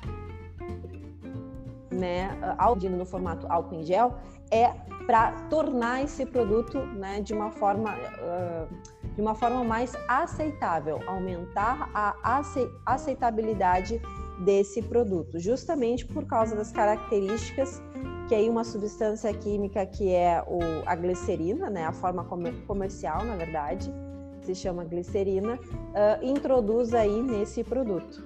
né, 1.92 2.36
audindo 2.58 2.96
no 2.96 3.04
formato 3.04 3.46
álcool 3.48 3.76
em 3.76 3.84
gel, 3.84 4.14
é 4.50 4.70
para 5.06 5.32
tornar 5.48 6.02
esse 6.02 6.24
produto 6.26 6.78
né, 6.78 7.20
de 7.20 7.32
uma 7.32 7.50
forma 7.50 7.90
uh, 7.94 9.02
de 9.14 9.20
uma 9.20 9.34
forma 9.34 9.62
mais 9.62 9.94
aceitável, 10.08 11.00
aumentar 11.06 11.90
a 11.92 12.40
aceitabilidade 12.86 14.00
desse 14.42 14.82
produto, 14.82 15.38
justamente 15.38 16.06
por 16.06 16.24
causa 16.26 16.56
das 16.56 16.72
características 16.72 17.82
que 18.28 18.34
aí 18.34 18.48
uma 18.48 18.64
substância 18.64 19.32
química 19.34 19.84
que 19.84 20.10
é 20.10 20.42
o, 20.46 20.60
a 20.86 20.94
glicerina, 20.94 21.68
né, 21.68 21.84
a 21.84 21.92
forma 21.92 22.24
comer, 22.24 22.54
comercial, 22.66 23.24
na 23.24 23.36
verdade, 23.36 23.92
se 24.40 24.54
chama 24.54 24.84
glicerina, 24.84 25.54
uh, 25.54 26.24
introduz 26.24 26.94
aí 26.94 27.22
nesse 27.22 27.62
produto. 27.62 28.24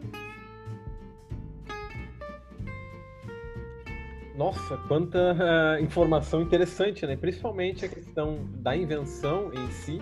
Nossa, 4.36 4.76
quanta 4.86 5.34
uh, 5.34 5.82
informação 5.82 6.42
interessante, 6.42 7.06
né? 7.06 7.16
Principalmente 7.16 7.86
a 7.86 7.88
questão 7.88 8.38
da 8.56 8.76
invenção 8.76 9.50
em 9.52 9.70
si, 9.70 9.98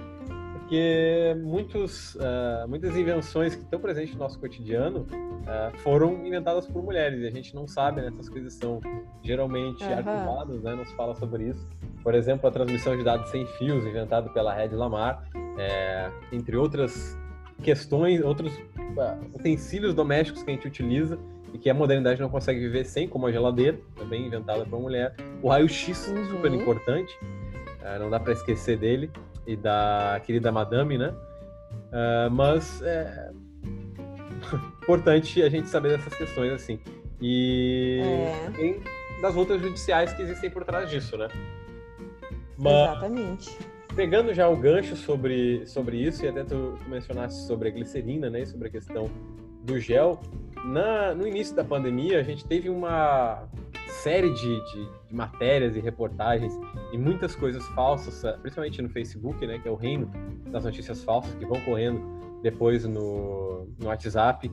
porque 0.53 1.37
muitos, 1.41 2.17
uh, 2.17 2.67
muitas 2.69 2.97
invenções 2.97 3.55
que 3.55 3.63
estão 3.63 3.79
presentes 3.79 4.15
no 4.15 4.21
nosso 4.21 4.41
cotidiano 4.41 5.01
uh, 5.03 5.79
foram 5.79 6.27
inventadas 6.27 6.67
por 6.67 6.83
mulheres 6.83 7.21
e 7.23 7.27
a 7.29 7.31
gente 7.31 7.55
não 7.55 7.69
sabe, 7.69 8.01
né? 8.01 8.09
Essas 8.09 8.29
coisas 8.29 8.55
são 8.55 8.81
geralmente 9.23 9.85
uhum. 9.85 9.93
arquivadas, 9.93 10.63
né? 10.63 10.75
Não 10.75 10.85
se 10.85 10.97
fala 10.97 11.15
sobre 11.15 11.51
isso. 11.51 11.69
Por 12.03 12.13
exemplo, 12.15 12.49
a 12.49 12.51
transmissão 12.51 12.97
de 12.97 13.05
dados 13.05 13.31
sem 13.31 13.47
fios, 13.47 13.87
inventada 13.87 14.29
pela 14.31 14.53
Red 14.53 14.71
Lamar, 14.71 15.23
é, 15.57 16.11
entre 16.33 16.57
outras 16.57 17.17
questões, 17.63 18.21
outros 18.21 18.53
utensílios 19.33 19.95
domésticos 19.95 20.43
que 20.43 20.51
a 20.51 20.55
gente 20.55 20.67
utiliza 20.67 21.19
e 21.55 21.59
que 21.59 21.71
a 21.71 21.75
modernidade 21.75 22.21
não 22.21 22.29
consegue 22.29 22.59
viver 22.59 22.85
sem, 22.85 23.09
como 23.09 23.29
a 23.29 23.33
geladeira, 23.33 23.79
também 23.95 24.27
inventada 24.27 24.67
por 24.67 24.81
mulher. 24.81 25.15
O 25.41 25.49
raio-x, 25.49 26.09
uhum. 26.09 26.29
super 26.29 26.53
importante, 26.53 27.17
uh, 27.23 27.99
não 28.01 28.11
dá 28.11 28.19
para 28.19 28.33
esquecer 28.33 28.77
dele, 28.77 29.09
e 29.47 29.55
da 29.57 30.21
querida 30.25 30.51
Madame, 30.51 30.99
né? 30.99 31.15
Uh, 31.93 32.31
mas 32.33 32.83
é 32.83 33.31
importante 34.83 35.41
a 35.43 35.49
gente 35.49 35.69
saber 35.69 35.97
dessas 35.97 36.15
questões, 36.15 36.53
assim. 36.53 36.81
E 37.21 38.01
é. 38.59 39.23
das 39.23 39.35
lutas 39.35 39.63
judiciais 39.63 40.13
que 40.13 40.23
existem 40.23 40.51
por 40.51 40.65
trás 40.65 40.91
disso, 40.91 41.17
né? 41.17 41.29
Mas, 42.59 42.91
Exatamente. 42.91 43.59
Pegando 43.95 44.35
já 44.35 44.49
o 44.49 44.57
gancho 44.57 44.97
sobre, 44.97 45.65
sobre 45.67 45.99
isso, 45.99 46.25
e 46.25 46.29
até 46.29 46.43
tu, 46.43 46.77
tu 46.83 46.91
mencionaste 46.91 47.43
sobre 47.43 47.69
a 47.69 47.71
glicerina, 47.71 48.29
né? 48.29 48.45
Sobre 48.45 48.67
a 48.67 48.71
questão 48.71 49.09
do 49.65 49.81
gel. 49.81 50.21
Na, 50.65 51.15
no 51.15 51.27
início 51.27 51.55
da 51.55 51.65
pandemia, 51.65 52.21
a 52.21 52.23
gente 52.23 52.45
teve 52.45 52.71
uma 52.71 53.47
série 54.03 54.33
de, 54.33 54.65
de, 54.73 54.89
de, 55.09 55.15
matérias 55.15 55.77
e 55.77 55.81
reportagens 55.81 56.53
e 56.93 56.99
muitas 56.99 57.35
coisas 57.35 57.65
falsas, 57.69 58.23
principalmente 58.41 58.81
no 58.83 58.89
Facebook, 58.89 59.47
né, 59.47 59.59
que 59.59 59.69
é 59.69 59.71
o 59.71 59.77
reino 59.77 60.11
das 60.51 60.65
notícias 60.65 61.03
falsas 61.03 61.35
que 61.35 61.47
vão 61.47 61.61
correndo 61.61 62.03
depois 62.43 62.85
no, 62.85 63.67
no 63.79 63.87
WhatsApp. 63.87 64.51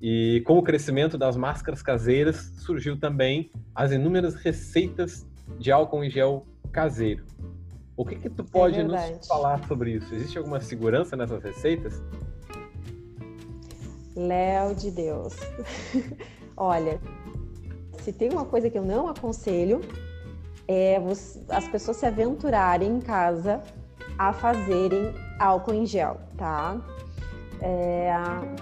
E 0.00 0.42
com 0.46 0.58
o 0.58 0.62
crescimento 0.62 1.18
das 1.18 1.36
máscaras 1.36 1.82
caseiras, 1.82 2.52
surgiu 2.58 2.98
também 2.98 3.50
as 3.74 3.90
inúmeras 3.90 4.34
receitas 4.36 5.26
de 5.58 5.72
álcool 5.72 6.04
em 6.04 6.10
gel 6.10 6.46
caseiro. 6.70 7.24
O 7.96 8.04
que 8.04 8.14
que 8.14 8.30
tu 8.30 8.44
pode 8.44 8.78
é 8.78 8.84
nos 8.84 9.26
falar 9.26 9.64
sobre 9.66 9.92
isso? 9.92 10.14
Existe 10.14 10.38
alguma 10.38 10.60
segurança 10.60 11.16
nessas 11.16 11.42
receitas? 11.42 12.00
Léo 14.18 14.74
de 14.74 14.90
Deus. 14.90 15.36
Olha, 16.56 17.00
se 18.00 18.12
tem 18.12 18.30
uma 18.30 18.44
coisa 18.44 18.68
que 18.68 18.76
eu 18.76 18.84
não 18.84 19.06
aconselho, 19.06 19.80
é 20.66 21.00
as 21.48 21.68
pessoas 21.68 21.98
se 21.98 22.06
aventurarem 22.06 22.96
em 22.96 23.00
casa 23.00 23.62
a 24.18 24.32
fazerem 24.32 25.14
álcool 25.38 25.74
em 25.74 25.86
gel, 25.86 26.18
tá? 26.36 26.80
É, 27.60 28.12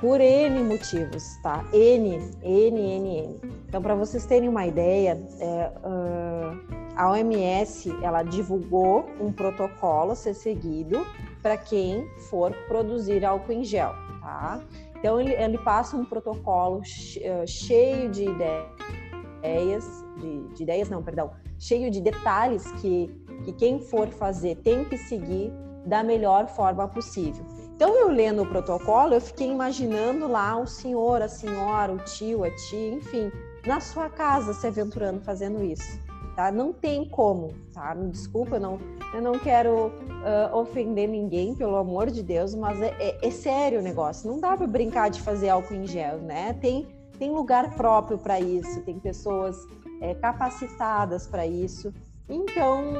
por 0.01 0.21
N 0.21 0.63
motivos, 0.63 1.37
tá? 1.43 1.65
N, 1.73 2.17
N, 2.43 2.81
N, 2.81 3.19
N. 3.19 3.41
Então, 3.69 3.83
para 3.83 3.95
vocês 3.95 4.25
terem 4.27 4.49
uma 4.49 4.67
ideia, 4.67 5.21
é, 5.41 5.73
uh, 5.85 6.77
a 6.97 7.11
OMS 7.11 7.91
ela 8.03 8.23
divulgou 8.23 9.07
um 9.21 9.31
protocolo 9.33 10.13
a 10.13 10.15
ser 10.15 10.35
seguido 10.35 11.07
para 11.43 11.57
quem 11.57 12.09
for 12.31 12.53
produzir 12.69 13.25
álcool 13.25 13.53
em 13.53 13.65
gel, 13.65 13.93
tá? 14.21 14.61
Então 14.99 15.21
ele, 15.21 15.33
ele 15.33 15.59
passa 15.59 15.97
um 15.97 16.05
protocolo 16.05 16.83
eh, 17.21 17.47
cheio 17.47 18.11
de 18.11 18.25
ideias, 18.25 20.05
de, 20.19 20.49
de, 20.55 20.63
ideias 20.63 20.89
não, 20.89 21.03
perdão, 21.03 21.31
cheio 21.59 21.91
de 21.91 22.01
detalhes 22.01 22.71
que, 22.73 23.09
que 23.45 23.53
quem 23.53 23.81
for 23.81 24.09
fazer 24.09 24.57
tem 24.57 24.85
que 24.85 24.97
seguir 24.97 25.53
da 25.85 26.03
melhor 26.03 26.49
forma 26.49 26.89
possível. 26.89 27.45
Então 27.75 27.95
eu 27.95 28.09
lendo 28.09 28.43
o 28.43 28.47
protocolo, 28.47 29.15
eu 29.15 29.21
fiquei 29.21 29.51
imaginando 29.51 30.27
lá 30.27 30.57
o 30.57 30.67
senhor, 30.67 31.21
a 31.21 31.29
senhora, 31.29 31.93
o 31.93 31.99
tio, 31.99 32.43
a 32.43 32.51
tia, 32.51 32.95
enfim, 32.95 33.31
na 33.67 33.81
sua 33.81 34.09
casa 34.09 34.55
se 34.55 34.67
aventurando 34.67 35.21
fazendo 35.21 35.63
isso 35.63 36.06
tá? 36.37 36.53
Não 36.53 36.73
tem 36.73 37.09
como, 37.09 37.55
tá? 37.73 37.95
Me 37.95 38.11
desculpa, 38.11 38.57
eu 38.57 38.61
não, 38.61 38.79
eu 39.15 39.23
não 39.23 39.39
quero 39.39 39.87
uh, 39.87 40.55
ofender 40.55 41.09
ninguém, 41.09 41.55
pelo 41.55 41.77
amor 41.77 42.11
de 42.11 42.23
Deus, 42.23 42.55
mas 42.55 42.81
é, 42.81 42.95
é, 43.01 43.27
é 43.27 43.31
sério 43.31 43.81
o 43.81 43.83
negócio. 43.83 44.31
Não 44.31 44.39
dá 44.39 44.55
para 44.55 44.67
brincar 44.67 45.09
de 45.09 45.21
fazer 45.23 45.49
álcool 45.49 45.75
em 45.75 45.87
gel, 45.87 46.19
né? 46.19 46.53
Tem, 46.61 46.87
tem 47.19 47.33
lugar 47.33 47.75
próprio 47.75 48.19
para 48.19 48.39
isso, 48.39 48.83
tem 48.83 49.01
pessoas 49.01 49.57
é, 50.03 50.15
capacitadas 50.15 51.27
para 51.27 51.47
isso. 51.47 51.93
Então, 52.29 52.93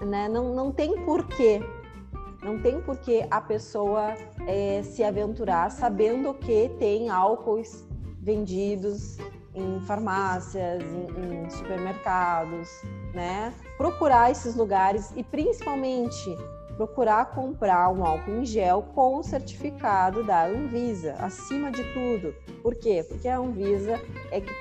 né, 0.00 0.28
não, 0.28 0.54
não 0.54 0.72
tem 0.72 1.04
porquê, 1.04 1.60
não 2.42 2.60
tem 2.60 2.80
porquê 2.80 3.26
a 3.30 3.40
pessoa 3.40 4.14
é, 4.46 4.82
se 4.82 5.04
aventurar 5.04 5.70
sabendo 5.70 6.34
que 6.34 6.68
tem 6.78 7.10
álcools 7.10 7.86
vendidos 8.20 9.18
em 9.58 9.80
farmácias, 9.80 10.82
em, 10.82 11.44
em 11.44 11.50
supermercados, 11.50 12.68
né? 13.14 13.52
Procurar 13.76 14.30
esses 14.30 14.54
lugares 14.54 15.12
e 15.16 15.24
principalmente 15.24 16.36
procurar 16.76 17.26
comprar 17.32 17.90
um 17.90 18.04
álcool 18.04 18.30
em 18.30 18.44
gel 18.44 18.82
com 18.94 19.16
o 19.16 19.22
certificado 19.22 20.22
da 20.22 20.46
Anvisa, 20.46 21.14
acima 21.18 21.72
de 21.72 21.82
tudo. 21.92 22.32
Por 22.62 22.76
quê? 22.76 23.04
Porque 23.06 23.26
a 23.26 23.38
Anvisa 23.38 24.00
é 24.30 24.40
que 24.40 24.52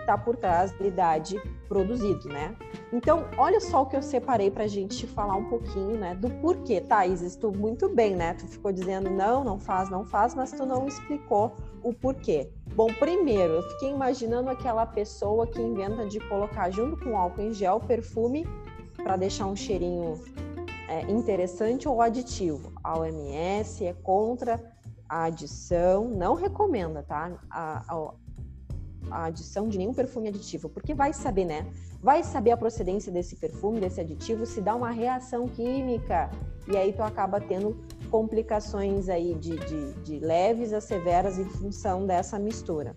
está 0.00 0.16
por 0.16 0.36
trás 0.36 0.70
da 0.78 0.86
idade 0.86 1.40
produzido, 1.68 2.28
né? 2.28 2.54
Então, 2.92 3.26
olha 3.36 3.60
só 3.60 3.82
o 3.82 3.86
que 3.86 3.96
eu 3.96 4.02
separei 4.02 4.50
para 4.50 4.64
a 4.64 4.68
gente 4.68 5.06
falar 5.06 5.36
um 5.36 5.44
pouquinho, 5.44 5.96
né, 5.96 6.14
do 6.16 6.28
porquê. 6.40 6.80
Thaís, 6.80 7.36
tu 7.36 7.52
muito 7.52 7.88
bem, 7.88 8.16
né? 8.16 8.34
Tu 8.34 8.46
ficou 8.46 8.72
dizendo 8.72 9.08
não, 9.08 9.44
não 9.44 9.58
faz, 9.58 9.88
não 9.88 10.04
faz, 10.04 10.34
mas 10.34 10.50
tu 10.50 10.66
não 10.66 10.86
explicou 10.88 11.54
o 11.82 11.92
porquê. 11.92 12.50
Bom, 12.74 12.92
primeiro, 12.94 13.54
eu 13.54 13.62
fiquei 13.70 13.90
imaginando 13.90 14.50
aquela 14.50 14.86
pessoa 14.86 15.46
que 15.46 15.60
inventa 15.60 16.06
de 16.06 16.20
colocar 16.28 16.70
junto 16.70 16.96
com 17.02 17.16
álcool 17.16 17.42
em 17.42 17.52
gel 17.52 17.80
perfume 17.80 18.46
para 18.96 19.16
deixar 19.16 19.46
um 19.46 19.56
cheirinho 19.56 20.20
é, 20.88 21.02
interessante 21.10 21.88
ou 21.88 22.00
aditivo. 22.00 22.72
A 22.82 22.98
OMS 22.98 23.84
é 23.84 23.92
contra 23.92 24.60
a 25.08 25.24
adição, 25.24 26.08
não 26.08 26.34
recomenda, 26.34 27.02
tá? 27.02 27.32
A, 27.50 27.84
a, 27.88 28.12
a 29.10 29.24
adição 29.24 29.68
de 29.68 29.78
nenhum 29.78 29.94
perfume 29.94 30.28
aditivo, 30.28 30.68
porque 30.68 30.94
vai 30.94 31.12
saber, 31.12 31.44
né? 31.44 31.66
Vai 32.02 32.22
saber 32.22 32.50
a 32.52 32.56
procedência 32.56 33.12
desse 33.12 33.36
perfume, 33.36 33.80
desse 33.80 34.00
aditivo, 34.00 34.46
se 34.46 34.60
dá 34.60 34.74
uma 34.74 34.90
reação 34.90 35.46
química. 35.46 36.30
E 36.66 36.76
aí 36.76 36.92
tu 36.92 37.02
acaba 37.02 37.40
tendo 37.40 37.76
complicações 38.10 39.08
aí 39.08 39.34
de, 39.34 39.56
de, 39.58 39.92
de 40.02 40.18
leves 40.18 40.72
a 40.72 40.80
severas 40.80 41.38
em 41.38 41.44
função 41.44 42.06
dessa 42.06 42.38
mistura. 42.38 42.96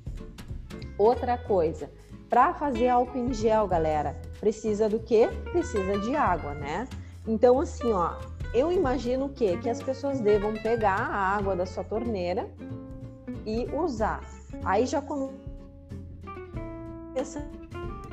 Outra 0.98 1.38
coisa, 1.38 1.90
para 2.30 2.54
fazer 2.54 2.88
álcool 2.90 3.18
em 3.18 3.34
gel, 3.34 3.68
galera, 3.68 4.20
precisa 4.40 4.88
do 4.88 5.00
quê? 5.00 5.30
Precisa 5.52 6.00
de 6.00 6.16
água, 6.16 6.54
né? 6.54 6.88
Então, 7.28 7.60
assim, 7.60 7.92
ó, 7.92 8.16
eu 8.54 8.72
imagino 8.72 9.30
que 9.30 9.58
que 9.58 9.70
as 9.70 9.82
pessoas 9.82 10.20
devam 10.20 10.54
pegar 10.54 11.00
a 11.00 11.36
água 11.36 11.56
da 11.56 11.66
sua 11.66 11.84
torneira 11.84 12.50
e 13.46 13.66
usar. 13.74 14.22
Aí 14.64 14.86
já 14.86 15.02
começa 15.02 15.43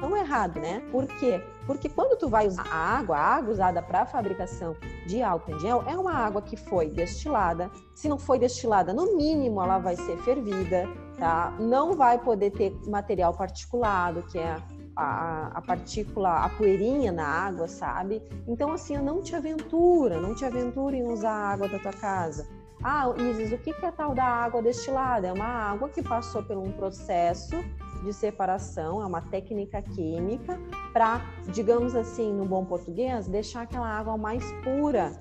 tão 0.00 0.16
errado, 0.16 0.59
né? 0.59 0.83
Por 0.90 1.07
quê? 1.07 1.42
Porque 1.66 1.88
quando 1.88 2.19
tu 2.19 2.28
vai 2.28 2.47
usar 2.47 2.66
a 2.71 2.99
água, 2.99 3.16
a 3.16 3.37
água 3.37 3.52
usada 3.52 3.83
para 3.83 4.07
fabricação 4.07 4.75
de 5.07 5.23
álcool 5.23 5.52
em 5.52 5.61
gel 5.61 5.85
é 5.87 5.97
uma 5.97 6.12
água 6.12 6.40
que 6.42 6.57
foi 6.57 6.88
destilada. 6.88 7.71
Se 7.95 8.09
não 8.09 8.19
foi 8.19 8.38
destilada, 8.38 8.92
no 8.92 9.16
mínimo 9.16 9.62
ela 9.62 9.78
vai 9.78 9.95
ser 9.95 10.16
fervida, 10.19 10.88
tá? 11.19 11.54
Não 11.61 11.95
vai 11.95 12.19
poder 12.19 12.50
ter 12.50 12.75
material 12.88 13.35
particulado, 13.35 14.23
que 14.23 14.38
é 14.38 14.57
a, 14.97 15.59
a, 15.59 15.62
partícula, 15.62 16.45
a 16.45 16.49
poeirinha 16.49 17.12
na 17.12 17.26
água, 17.26 17.69
sabe? 17.69 18.23
Então, 18.49 18.73
assim, 18.73 18.97
não 18.97 19.23
te 19.23 19.37
aventura, 19.37 20.21
não 20.21 20.35
te 20.35 20.45
aventura 20.45 20.97
em 20.97 21.07
usar 21.07 21.30
a 21.30 21.49
água 21.50 21.69
da 21.69 21.78
tua 21.78 21.92
casa. 21.92 22.49
Ah, 22.83 23.12
Isis, 23.19 23.52
o 23.52 23.59
que 23.59 23.75
é 23.85 23.90
tal 23.90 24.14
da 24.14 24.25
água 24.25 24.62
destilada? 24.62 25.26
É 25.26 25.33
uma 25.33 25.45
água 25.45 25.90
que 25.90 26.02
passou 26.02 26.42
por 26.42 26.57
um 26.57 26.73
processo 26.73 27.57
de 28.02 28.12
separação, 28.12 29.02
é 29.02 29.07
uma 29.07 29.21
técnica 29.21 29.83
química 29.83 30.59
para, 30.92 31.21
digamos 31.52 31.95
assim, 31.95 32.33
no 32.33 32.45
bom 32.45 32.64
português, 32.64 33.28
deixar 33.28 33.62
aquela 33.62 33.88
água 33.88 34.16
mais 34.16 34.45
pura, 34.64 35.12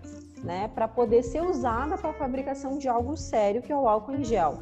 né, 0.43 0.69
para 0.69 0.87
poder 0.87 1.23
ser 1.23 1.41
usada 1.41 1.97
para 1.97 2.11
a 2.11 2.13
fabricação 2.13 2.77
de 2.77 2.87
algo 2.87 3.17
sério, 3.17 3.61
que 3.61 3.71
é 3.71 3.75
o 3.75 3.87
álcool 3.87 4.15
em 4.15 4.23
gel. 4.23 4.59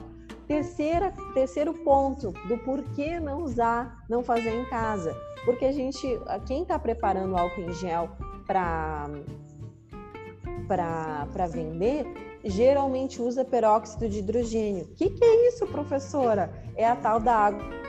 Terceira, 0.47 1.13
terceiro 1.33 1.73
ponto 1.73 2.31
do 2.47 2.57
porquê 2.59 3.19
não 3.19 3.43
usar, 3.43 4.03
não 4.09 4.23
fazer 4.23 4.49
em 4.49 4.65
casa, 4.65 5.13
porque 5.45 5.65
a 5.65 5.71
gente, 5.71 6.07
quem 6.45 6.61
está 6.63 6.79
preparando 6.79 7.37
álcool 7.37 7.61
em 7.61 7.73
gel 7.73 8.09
para 8.47 9.07
vender, 11.51 12.05
geralmente 12.45 13.21
usa 13.21 13.43
peróxido 13.43 14.07
de 14.07 14.19
hidrogênio. 14.19 14.85
O 14.85 14.95
que, 14.95 15.09
que 15.09 15.23
é 15.23 15.49
isso, 15.49 15.67
professora? 15.67 16.49
É 16.75 16.87
a 16.87 16.95
tal 16.95 17.19
da 17.19 17.35
água 17.35 17.86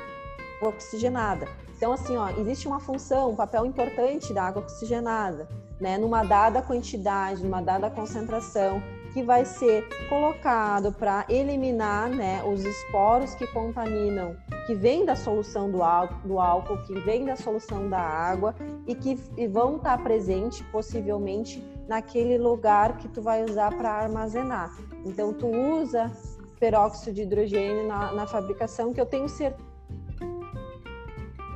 oxigenada. 0.60 1.48
Então, 1.76 1.92
assim, 1.92 2.16
ó, 2.16 2.28
existe 2.30 2.66
uma 2.66 2.80
função, 2.80 3.30
um 3.30 3.36
papel 3.36 3.64
importante 3.64 4.34
da 4.34 4.44
água 4.44 4.62
oxigenada, 4.62 5.48
né, 5.80 5.96
numa 5.96 6.24
dada 6.24 6.60
quantidade, 6.60 7.42
numa 7.42 7.60
dada 7.60 7.88
concentração, 7.88 8.82
que 9.12 9.22
vai 9.22 9.44
ser 9.44 9.88
colocado 10.08 10.92
para 10.92 11.24
eliminar 11.28 12.08
né, 12.08 12.42
os 12.44 12.64
esporos 12.64 13.34
que 13.34 13.46
contaminam, 13.46 14.36
que 14.66 14.74
vêm 14.74 15.04
da 15.04 15.14
solução 15.14 15.70
do 15.70 15.82
álcool, 15.82 16.28
do 16.28 16.38
álcool, 16.38 16.82
que 16.82 16.94
vêm 17.00 17.24
da 17.24 17.36
solução 17.36 17.88
da 17.88 18.00
água 18.00 18.54
e 18.86 18.94
que 18.94 19.18
e 19.36 19.46
vão 19.46 19.76
estar 19.76 19.96
tá 19.96 20.02
presentes 20.02 20.62
possivelmente 20.72 21.64
naquele 21.88 22.36
lugar 22.36 22.98
que 22.98 23.08
tu 23.08 23.22
vai 23.22 23.44
usar 23.44 23.74
para 23.76 23.90
armazenar. 23.90 24.76
Então, 25.06 25.32
tu 25.32 25.46
usa 25.46 26.12
peróxido 26.58 27.12
de 27.12 27.22
hidrogênio 27.22 27.86
na, 27.86 28.12
na 28.12 28.26
fabricação, 28.26 28.92
que 28.92 29.00
eu 29.00 29.06
tenho 29.06 29.28
certeza 29.28 29.67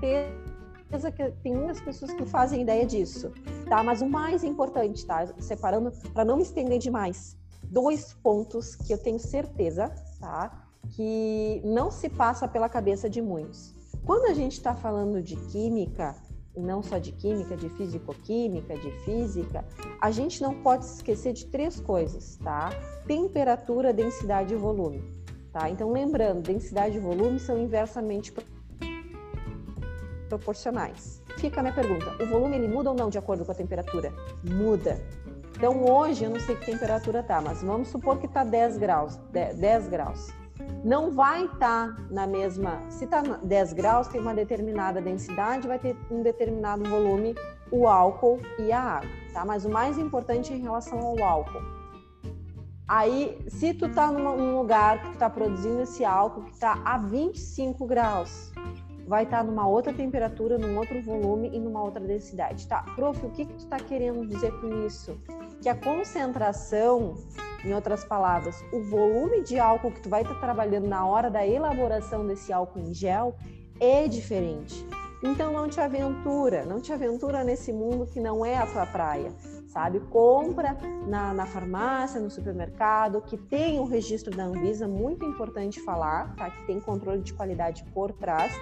certeza 0.03 1.13
que 1.13 1.31
tem 1.43 1.55
muitas 1.55 1.81
pessoas 1.81 2.13
que 2.13 2.27
fazem 2.27 2.63
ideia 2.63 2.85
disso, 2.85 3.33
tá? 3.69 3.83
Mas 3.83 4.03
o 4.03 4.09
mais 4.09 4.43
importante, 4.43 5.07
tá? 5.07 5.27
Separando 5.39 5.93
para 6.13 6.25
não 6.25 6.37
me 6.37 6.43
estender 6.43 6.79
demais, 6.79 7.37
dois 7.63 8.13
pontos 8.15 8.75
que 8.75 8.93
eu 8.93 8.99
tenho 8.99 9.19
certeza, 9.19 9.95
tá? 10.21 10.69
Que 10.91 11.63
não 11.65 11.91
se 11.91 12.09
passa 12.09 12.49
pela 12.49 12.69
cabeça 12.69 13.09
de 13.09 13.23
muitos. 13.23 13.75
Quando 14.05 14.27
a 14.27 14.35
gente 14.35 14.53
está 14.53 14.75
falando 14.75 15.23
de 15.23 15.37
química, 15.37 16.17
e 16.55 16.61
não 16.61 16.83
só 16.83 16.99
de 16.99 17.13
química, 17.13 17.57
de 17.57 17.69
físico-química, 17.71 18.75
de 18.77 18.91
física, 19.05 19.65
a 20.01 20.11
gente 20.11 20.43
não 20.43 20.61
pode 20.63 20.85
esquecer 20.85 21.33
de 21.33 21.47
três 21.47 21.81
coisas, 21.81 22.37
tá? 22.37 22.71
Temperatura, 23.07 23.93
densidade 23.93 24.53
e 24.53 24.57
volume, 24.57 25.03
tá? 25.53 25.71
Então, 25.71 25.91
lembrando, 25.93 26.43
densidade 26.43 26.97
e 26.97 27.01
volume 27.01 27.39
são 27.39 27.57
inversamente 27.57 28.33
proporcionais. 30.33 31.23
Fica 31.37 31.61
a 31.61 31.62
minha 31.62 31.75
pergunta: 31.75 32.15
o 32.23 32.27
volume 32.27 32.57
ele 32.57 32.69
muda 32.69 32.91
ou 32.91 32.97
não 32.97 33.11
de 33.11 33.19
acordo 33.19 33.45
com 33.45 33.53
a 33.53 33.55
temperatura? 33.55 34.12
Muda. 34.43 35.01
Então 35.57 35.85
hoje 35.85 36.25
eu 36.25 36.31
não 36.31 36.41
sei 36.41 36.57
que 36.57 36.67
temperatura 36.67 37.23
tá, 37.23 37.41
mas 37.41 37.62
vamos 37.62 37.89
supor 37.89 38.19
que 38.19 38.27
tá 38.27 38.43
10 38.43 38.79
graus, 38.79 39.17
10 39.31 39.89
graus. 39.89 40.31
Não 40.85 41.11
vai 41.11 41.45
estar 41.45 41.95
tá 41.95 41.97
na 42.11 42.27
mesma, 42.27 42.81
se 42.89 43.07
tá 43.07 43.21
10 43.21 43.73
graus, 43.73 44.09
tem 44.09 44.21
uma 44.21 44.35
determinada 44.35 45.01
densidade, 45.01 45.69
vai 45.69 45.79
ter 45.79 45.97
um 46.11 46.23
determinado 46.23 46.85
volume 46.89 47.35
o 47.71 47.87
álcool 47.87 48.41
e 48.59 48.71
a 48.71 48.81
água, 48.81 49.11
tá? 49.33 49.45
Mas 49.45 49.65
o 49.65 49.71
mais 49.71 49.99
importante 49.99 50.53
é 50.53 50.57
em 50.57 50.61
relação 50.61 50.99
ao 50.99 51.23
álcool. 51.23 51.62
Aí, 52.87 53.39
se 53.49 53.73
tu 53.73 53.89
tá 53.89 54.12
num 54.12 54.59
lugar 54.59 55.03
que 55.03 55.17
tá 55.17 55.31
produzindo 55.31 55.81
esse 55.81 56.05
álcool 56.05 56.43
que 56.43 56.59
tá 56.59 56.83
a 56.85 56.99
25 56.99 57.87
graus, 57.87 58.53
vai 59.07 59.25
estar 59.25 59.39
tá 59.39 59.45
numa 59.45 59.67
outra 59.67 59.93
temperatura, 59.93 60.59
num 60.59 60.77
outro 60.77 61.01
volume 61.03 61.51
e 61.53 61.59
numa 61.59 61.83
outra 61.83 62.03
densidade, 62.03 62.67
tá? 62.67 62.83
Prof, 62.95 63.25
o 63.25 63.31
que 63.31 63.45
que 63.45 63.55
tu 63.55 63.67
tá 63.67 63.79
querendo 63.79 64.27
dizer 64.27 64.53
com 64.61 64.87
isso? 64.87 65.19
Que 65.61 65.69
a 65.69 65.75
concentração, 65.75 67.15
em 67.65 67.73
outras 67.75 68.05
palavras, 68.05 68.63
o 68.73 68.83
volume 68.83 69.43
de 69.43 69.59
álcool 69.59 69.93
que 69.93 70.01
tu 70.01 70.09
vai 70.09 70.23
estar 70.23 70.35
tá 70.35 70.41
trabalhando 70.41 70.89
na 70.89 71.07
hora 71.07 71.31
da 71.31 71.47
elaboração 71.47 72.27
desse 72.27 72.53
álcool 72.53 72.81
em 72.81 72.95
gel 72.95 73.35
é 73.81 74.07
diferente. 74.09 74.87
Então 75.23 75.53
não 75.53 75.69
te 75.69 75.81
aventura, 75.81 76.65
não 76.65 76.81
te 76.81 76.93
aventura 76.93 77.45
nesse 77.45 77.73
mundo 77.73 78.07
que 78.07 78.21
não 78.21 78.45
é 78.45 78.57
a 78.57 78.67
tua 78.67 78.85
praia, 78.87 79.33
sabe? 79.73 80.00
Compra 80.00 80.76
na, 81.07 81.33
na 81.33 81.47
farmácia, 81.47 82.21
no 82.21 82.31
supermercado, 82.31 83.23
que 83.23 83.37
tem 83.37 83.81
o 83.81 83.85
registro 83.85 84.35
da 84.37 84.45
Anvisa, 84.45 84.87
muito 84.87 85.25
importante 85.25 85.81
falar, 85.81 86.35
tá? 86.37 86.50
Que 86.50 86.67
tem 86.67 86.79
controle 86.79 87.23
de 87.23 87.33
qualidade 87.33 87.83
por 87.95 88.12
trás. 88.12 88.52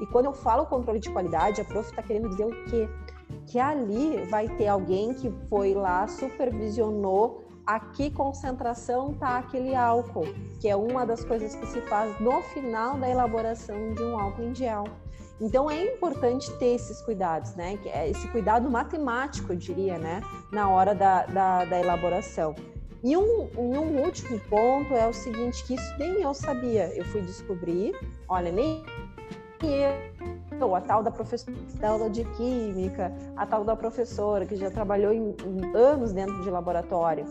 E 0.00 0.06
quando 0.06 0.26
eu 0.26 0.32
falo 0.32 0.66
controle 0.66 0.98
de 0.98 1.10
qualidade, 1.10 1.60
a 1.60 1.64
prof 1.64 1.88
está 1.88 2.02
querendo 2.02 2.28
dizer 2.28 2.44
o 2.44 2.64
quê? 2.64 2.88
Que 3.46 3.58
ali 3.58 4.24
vai 4.26 4.46
ter 4.56 4.68
alguém 4.68 5.14
que 5.14 5.30
foi 5.48 5.72
lá, 5.72 6.06
supervisionou 6.06 7.41
a 7.66 7.78
que 7.78 8.10
concentração 8.10 9.12
está 9.12 9.38
aquele 9.38 9.74
álcool, 9.74 10.26
que 10.60 10.68
é 10.68 10.76
uma 10.76 11.06
das 11.06 11.24
coisas 11.24 11.54
que 11.54 11.66
se 11.66 11.80
faz 11.82 12.18
no 12.20 12.42
final 12.42 12.98
da 12.98 13.08
elaboração 13.08 13.94
de 13.94 14.02
um 14.02 14.18
álcool 14.18 14.42
em 14.42 14.54
gel. 14.54 14.84
Então 15.40 15.70
é 15.70 15.94
importante 15.94 16.50
ter 16.58 16.74
esses 16.74 17.00
cuidados, 17.02 17.54
né? 17.56 17.78
É 17.86 18.08
esse 18.08 18.28
cuidado 18.28 18.70
matemático, 18.70 19.52
eu 19.52 19.56
diria, 19.56 19.98
né? 19.98 20.20
Na 20.52 20.68
hora 20.68 20.94
da, 20.94 21.26
da, 21.26 21.64
da 21.64 21.80
elaboração. 21.80 22.54
E 23.02 23.16
um, 23.16 23.48
um, 23.58 24.00
último 24.04 24.38
ponto 24.48 24.94
é 24.94 25.08
o 25.08 25.12
seguinte, 25.12 25.64
que 25.64 25.74
isso 25.74 25.98
nem 25.98 26.22
eu 26.22 26.32
sabia. 26.32 26.94
Eu 26.94 27.04
fui 27.06 27.20
descobrir, 27.22 27.92
olha, 28.28 28.52
nem 28.52 28.84
eu, 29.66 30.74
a 30.74 30.80
tal 30.80 31.02
da 31.02 31.10
professora 31.10 31.56
da 31.80 32.08
de 32.08 32.24
química, 32.36 33.12
a 33.36 33.46
tal 33.46 33.64
da 33.64 33.74
professora 33.74 34.46
que 34.46 34.56
já 34.56 34.70
trabalhou 34.70 35.12
em, 35.12 35.34
em 35.44 35.76
anos 35.76 36.12
dentro 36.12 36.42
de 36.42 36.50
laboratório, 36.50 37.26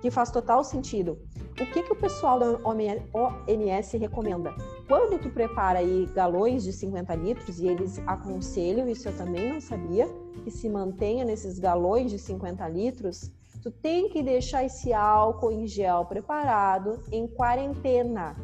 que 0.00 0.10
faz 0.10 0.30
total 0.30 0.62
sentido. 0.64 1.18
O 1.52 1.66
que, 1.66 1.82
que 1.82 1.92
o 1.92 1.96
pessoal 1.96 2.38
da 2.38 2.58
OMS 2.64 3.96
recomenda? 3.96 4.52
Quando 4.88 5.20
tu 5.20 5.30
prepara 5.30 5.78
aí 5.78 6.06
galões 6.14 6.64
de 6.64 6.72
50 6.72 7.14
litros, 7.14 7.60
e 7.60 7.68
eles 7.68 7.98
aconselham, 8.06 8.88
isso 8.88 9.08
eu 9.08 9.16
também 9.16 9.52
não 9.52 9.60
sabia, 9.60 10.06
que 10.42 10.50
se 10.50 10.68
mantenha 10.68 11.24
nesses 11.24 11.58
galões 11.58 12.10
de 12.10 12.18
50 12.18 12.68
litros, 12.68 13.30
tu 13.62 13.70
tem 13.70 14.10
que 14.10 14.22
deixar 14.22 14.64
esse 14.64 14.92
álcool 14.92 15.52
em 15.52 15.66
gel 15.66 16.04
preparado 16.04 17.00
em 17.10 17.26
quarentena. 17.26 18.36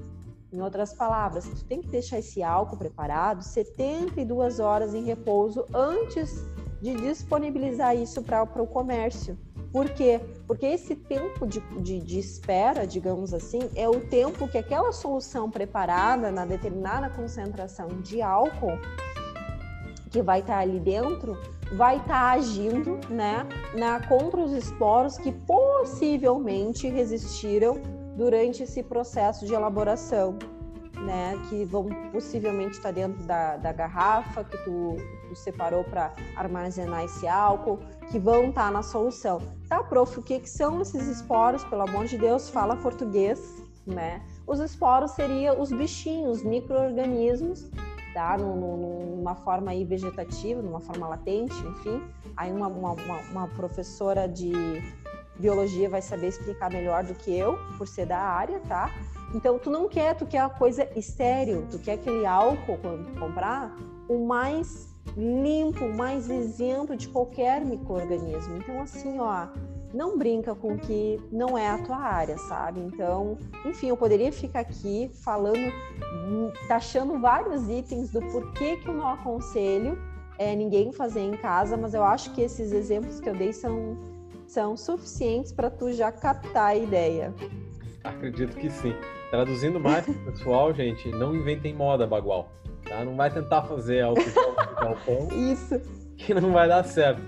Em 0.53 0.61
outras 0.61 0.93
palavras, 0.93 1.45
tu 1.45 1.65
tem 1.65 1.81
que 1.81 1.89
deixar 1.89 2.19
esse 2.19 2.43
álcool 2.43 2.77
preparado 2.77 3.43
72 3.43 4.59
horas 4.59 4.95
em 4.95 5.05
repouso 5.05 5.65
antes 5.73 6.45
de 6.83 6.95
disponibilizar 6.95 7.95
isso 7.95 8.23
para 8.23 8.43
o 8.43 8.67
comércio. 8.67 9.39
Por 9.73 9.89
quê? 9.91 10.21
Porque 10.49 10.67
esse 10.67 10.97
tempo 10.97 11.47
de, 11.47 11.61
de, 11.81 12.01
de, 12.01 12.19
espera, 12.19 12.85
digamos 12.85 13.33
assim, 13.33 13.61
é 13.77 13.89
o 13.89 14.01
tempo 14.01 14.49
que 14.49 14.59
aquela 14.59 14.91
solução 14.91 15.49
preparada 15.49 16.33
na 16.33 16.45
determinada 16.45 17.09
concentração 17.11 17.87
de 18.03 18.21
álcool 18.21 18.77
que 20.11 20.21
vai 20.21 20.41
estar 20.41 20.55
tá 20.55 20.59
ali 20.59 20.81
dentro 20.81 21.39
vai 21.77 21.99
estar 21.99 22.09
tá 22.09 22.31
agindo 22.33 22.99
né, 23.09 23.47
na, 23.79 24.05
contra 24.09 24.41
os 24.41 24.51
esporos 24.51 25.17
que 25.17 25.31
possivelmente 25.31 26.89
resistiram 26.89 28.00
durante 28.21 28.65
esse 28.65 28.83
processo 28.83 29.47
de 29.47 29.55
elaboração 29.55 30.39
né, 31.07 31.41
que 31.49 31.65
vão 31.65 31.89
possivelmente 32.13 32.77
estar 32.77 32.91
dentro 32.91 33.23
da, 33.23 33.57
da 33.57 33.73
garrafa 33.73 34.45
que 34.45 34.59
tu, 34.59 34.97
tu 35.27 35.35
separou 35.35 35.83
para 35.85 36.13
armazenar 36.37 37.03
esse 37.03 37.27
álcool, 37.27 37.79
que 38.11 38.19
vão 38.19 38.51
estar 38.51 38.71
na 38.71 38.83
solução. 38.83 39.41
Tá, 39.67 39.83
prof, 39.83 40.19
o 40.19 40.23
que, 40.23 40.39
que 40.39 40.51
são 40.51 40.83
esses 40.83 41.07
esporos? 41.07 41.65
Pelo 41.65 41.81
amor 41.81 42.05
de 42.05 42.19
Deus, 42.19 42.51
fala 42.51 42.77
português, 42.77 43.41
né? 43.87 44.21
Os 44.47 44.61
esporos 44.61 45.13
seriam 45.13 45.59
os 45.59 45.73
bichinhos, 45.73 46.43
micro-organismos, 46.43 47.71
tá? 48.13 48.37
Numa 48.37 49.35
forma 49.37 49.71
aí 49.71 49.83
vegetativa, 49.83 50.61
numa 50.61 50.81
forma 50.81 51.09
latente, 51.09 51.57
enfim. 51.67 52.03
Aí 52.37 52.53
uma, 52.53 52.67
uma, 52.67 52.93
uma 53.31 53.49
professora 53.49 54.29
de 54.29 54.53
biologia 55.41 55.89
vai 55.89 56.03
saber 56.03 56.29
explicar 56.29 56.71
melhor 56.71 57.03
do 57.03 57.15
que 57.15 57.37
eu, 57.37 57.59
por 57.77 57.89
ser 57.89 58.07
da 58.07 58.19
área, 58.19 58.61
tá? 58.61 58.93
Então, 59.35 59.59
tu 59.59 59.71
não 59.71 59.89
quer, 59.89 60.15
tu 60.15 60.27
quer 60.27 60.41
a 60.41 60.49
coisa 60.49 60.89
estéreo, 60.97 61.67
tu 61.71 61.79
quer 61.79 61.95
aquele 61.95 62.27
álcool 62.27 62.79
quando 62.81 63.07
tu 63.07 63.19
comprar, 63.19 63.77
o 64.09 64.27
mais 64.27 64.89
limpo, 65.17 65.85
o 65.85 65.97
mais 65.97 66.29
isento 66.29 66.97
de 66.97 67.09
qualquer 67.09 67.65
microorganismo. 67.65 68.57
Então, 68.57 68.81
assim, 68.83 69.19
ó, 69.19 69.47
não 69.95 70.17
brinca 70.17 70.55
com 70.55 70.75
o 70.75 70.79
que 70.79 71.21
não 71.33 71.57
é 71.57 71.69
a 71.69 71.79
tua 71.79 71.97
área, 71.97 72.39
sabe? 72.39 72.81
Então, 72.81 73.37
enfim, 73.65 73.89
eu 73.89 73.97
poderia 73.97 74.33
ficar 74.33 74.61
aqui 74.61 75.11
falando, 75.23 75.73
taxando 76.69 77.19
vários 77.19 77.69
itens 77.69 78.11
do 78.11 78.21
porquê 78.21 78.77
que 78.77 78.89
eu 78.89 78.95
não 78.95 79.09
aconselho 79.09 79.99
é, 80.39 80.55
ninguém 80.57 80.91
fazer 80.91 81.21
em 81.21 81.37
casa, 81.37 81.77
mas 81.77 81.93
eu 81.93 82.03
acho 82.03 82.33
que 82.33 82.41
esses 82.41 82.73
exemplos 82.73 83.21
que 83.21 83.29
eu 83.29 83.35
dei 83.35 83.53
são, 83.53 83.97
são 84.51 84.77
suficientes 84.77 85.53
para 85.53 85.71
tu 85.71 85.93
já 85.93 86.11
captar 86.11 86.71
a 86.71 86.77
ideia. 86.77 87.33
Acredito 88.03 88.57
que 88.57 88.69
sim. 88.69 88.95
Traduzindo 89.31 89.79
mais 89.79 90.05
pro 90.05 90.15
pessoal, 90.33 90.75
gente, 90.75 91.09
não 91.11 91.35
inventem 91.35 91.73
moda 91.73 92.07
bagual. 92.07 92.51
Tá? 92.89 93.05
Não 93.05 93.17
vai 93.17 93.33
tentar 93.33 93.63
fazer 93.63 94.01
algo 94.01 94.21
Isso. 95.53 95.81
que 96.17 96.35
não 96.35 96.53
vai 96.53 96.67
dar 96.67 96.83
certo. 96.85 97.23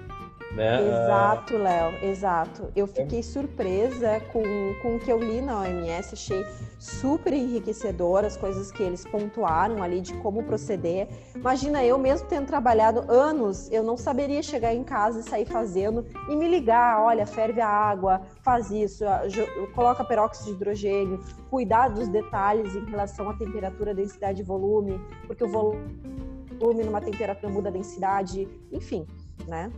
Né? 0.52 0.82
Exato, 0.82 1.56
Léo, 1.56 2.04
exato. 2.04 2.72
Eu 2.76 2.86
fiquei 2.86 3.22
surpresa 3.22 4.20
com, 4.32 4.42
com 4.82 4.96
o 4.96 4.98
que 4.98 5.10
eu 5.10 5.18
li 5.18 5.40
na 5.40 5.60
OMS, 5.60 6.12
achei 6.12 6.44
super 6.82 7.32
enriquecedor 7.32 8.24
as 8.24 8.36
coisas 8.36 8.72
que 8.72 8.82
eles 8.82 9.04
pontuaram 9.04 9.80
ali 9.80 10.00
de 10.00 10.12
como 10.14 10.42
proceder. 10.42 11.06
Imagina, 11.32 11.84
eu 11.84 11.96
mesmo 11.96 12.26
tendo 12.26 12.46
trabalhado 12.46 13.08
anos, 13.08 13.70
eu 13.70 13.84
não 13.84 13.96
saberia 13.96 14.42
chegar 14.42 14.74
em 14.74 14.82
casa 14.82 15.20
e 15.20 15.22
sair 15.22 15.46
fazendo 15.46 16.04
e 16.28 16.34
me 16.34 16.48
ligar, 16.48 17.00
olha, 17.00 17.24
ferve 17.24 17.60
a 17.60 17.68
água, 17.68 18.22
faz 18.42 18.72
isso, 18.72 19.04
coloca 19.76 20.04
peróxido 20.04 20.46
de 20.46 20.56
hidrogênio, 20.56 21.20
cuidar 21.48 21.88
dos 21.88 22.08
detalhes 22.08 22.74
em 22.74 22.84
relação 22.86 23.30
à 23.30 23.34
temperatura, 23.34 23.94
densidade 23.94 24.42
e 24.42 24.44
volume, 24.44 25.00
porque 25.28 25.44
o 25.44 25.48
volume 25.48 26.84
numa 26.84 27.00
temperatura 27.00 27.52
muda 27.52 27.68
a 27.68 27.72
densidade, 27.72 28.48
enfim, 28.72 29.06
né? 29.46 29.70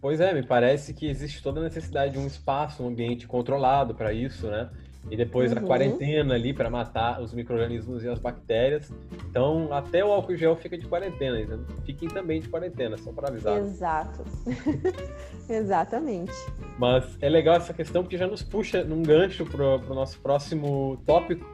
Pois 0.00 0.20
é, 0.20 0.34
me 0.34 0.46
parece 0.46 0.92
que 0.92 1.08
existe 1.08 1.42
toda 1.42 1.60
a 1.60 1.64
necessidade 1.64 2.12
de 2.12 2.18
um 2.18 2.26
espaço, 2.26 2.82
um 2.84 2.88
ambiente 2.88 3.26
controlado 3.26 3.94
para 3.94 4.12
isso, 4.12 4.46
né? 4.46 4.70
E 5.10 5.16
depois 5.16 5.52
uhum. 5.52 5.58
a 5.58 5.60
quarentena 5.60 6.34
ali 6.34 6.54
para 6.54 6.70
matar 6.70 7.20
os 7.20 7.34
micro-organismos 7.34 8.02
e 8.04 8.08
as 8.08 8.18
bactérias. 8.18 8.90
Então, 9.28 9.72
até 9.72 10.04
o 10.04 10.10
álcool 10.10 10.36
gel 10.36 10.56
fica 10.56 10.78
de 10.78 10.86
quarentena. 10.86 11.40
Então 11.40 11.58
fiquem 11.84 12.08
também 12.08 12.40
de 12.40 12.48
quarentena, 12.48 12.96
só 12.96 13.12
para 13.12 13.28
avisar. 13.28 13.58
Exato. 13.58 14.24
Exatamente. 15.48 16.32
Mas 16.78 17.04
é 17.20 17.28
legal 17.28 17.56
essa 17.56 17.74
questão 17.74 18.02
porque 18.02 18.16
já 18.16 18.26
nos 18.26 18.42
puxa 18.42 18.82
num 18.82 19.02
gancho 19.02 19.44
para 19.44 19.64
o 19.64 19.94
nosso 19.94 20.18
próximo 20.20 20.96
tópico, 21.06 21.46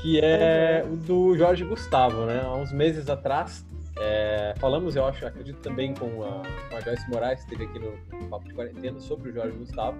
que 0.00 0.20
é 0.20 0.84
uhum. 0.84 0.92
o 0.92 0.96
do 0.96 1.36
Jorge 1.36 1.64
Gustavo, 1.64 2.24
né? 2.24 2.40
Há 2.44 2.54
uns 2.54 2.72
meses 2.72 3.08
atrás, 3.10 3.66
é, 3.98 4.54
falamos, 4.58 4.94
eu 4.94 5.06
acho, 5.06 5.26
acredito 5.26 5.58
também 5.60 5.94
com 5.94 6.22
a, 6.22 6.42
com 6.70 6.76
a 6.76 6.80
Joyce 6.80 7.08
Moraes, 7.10 7.44
que 7.44 7.54
esteve 7.54 7.64
aqui 7.70 7.78
no 7.78 8.28
Papo 8.28 8.46
de 8.46 8.54
Quarentena, 8.54 9.00
sobre 9.00 9.30
o 9.30 9.32
Jorge 9.32 9.56
Gustavo. 9.56 9.96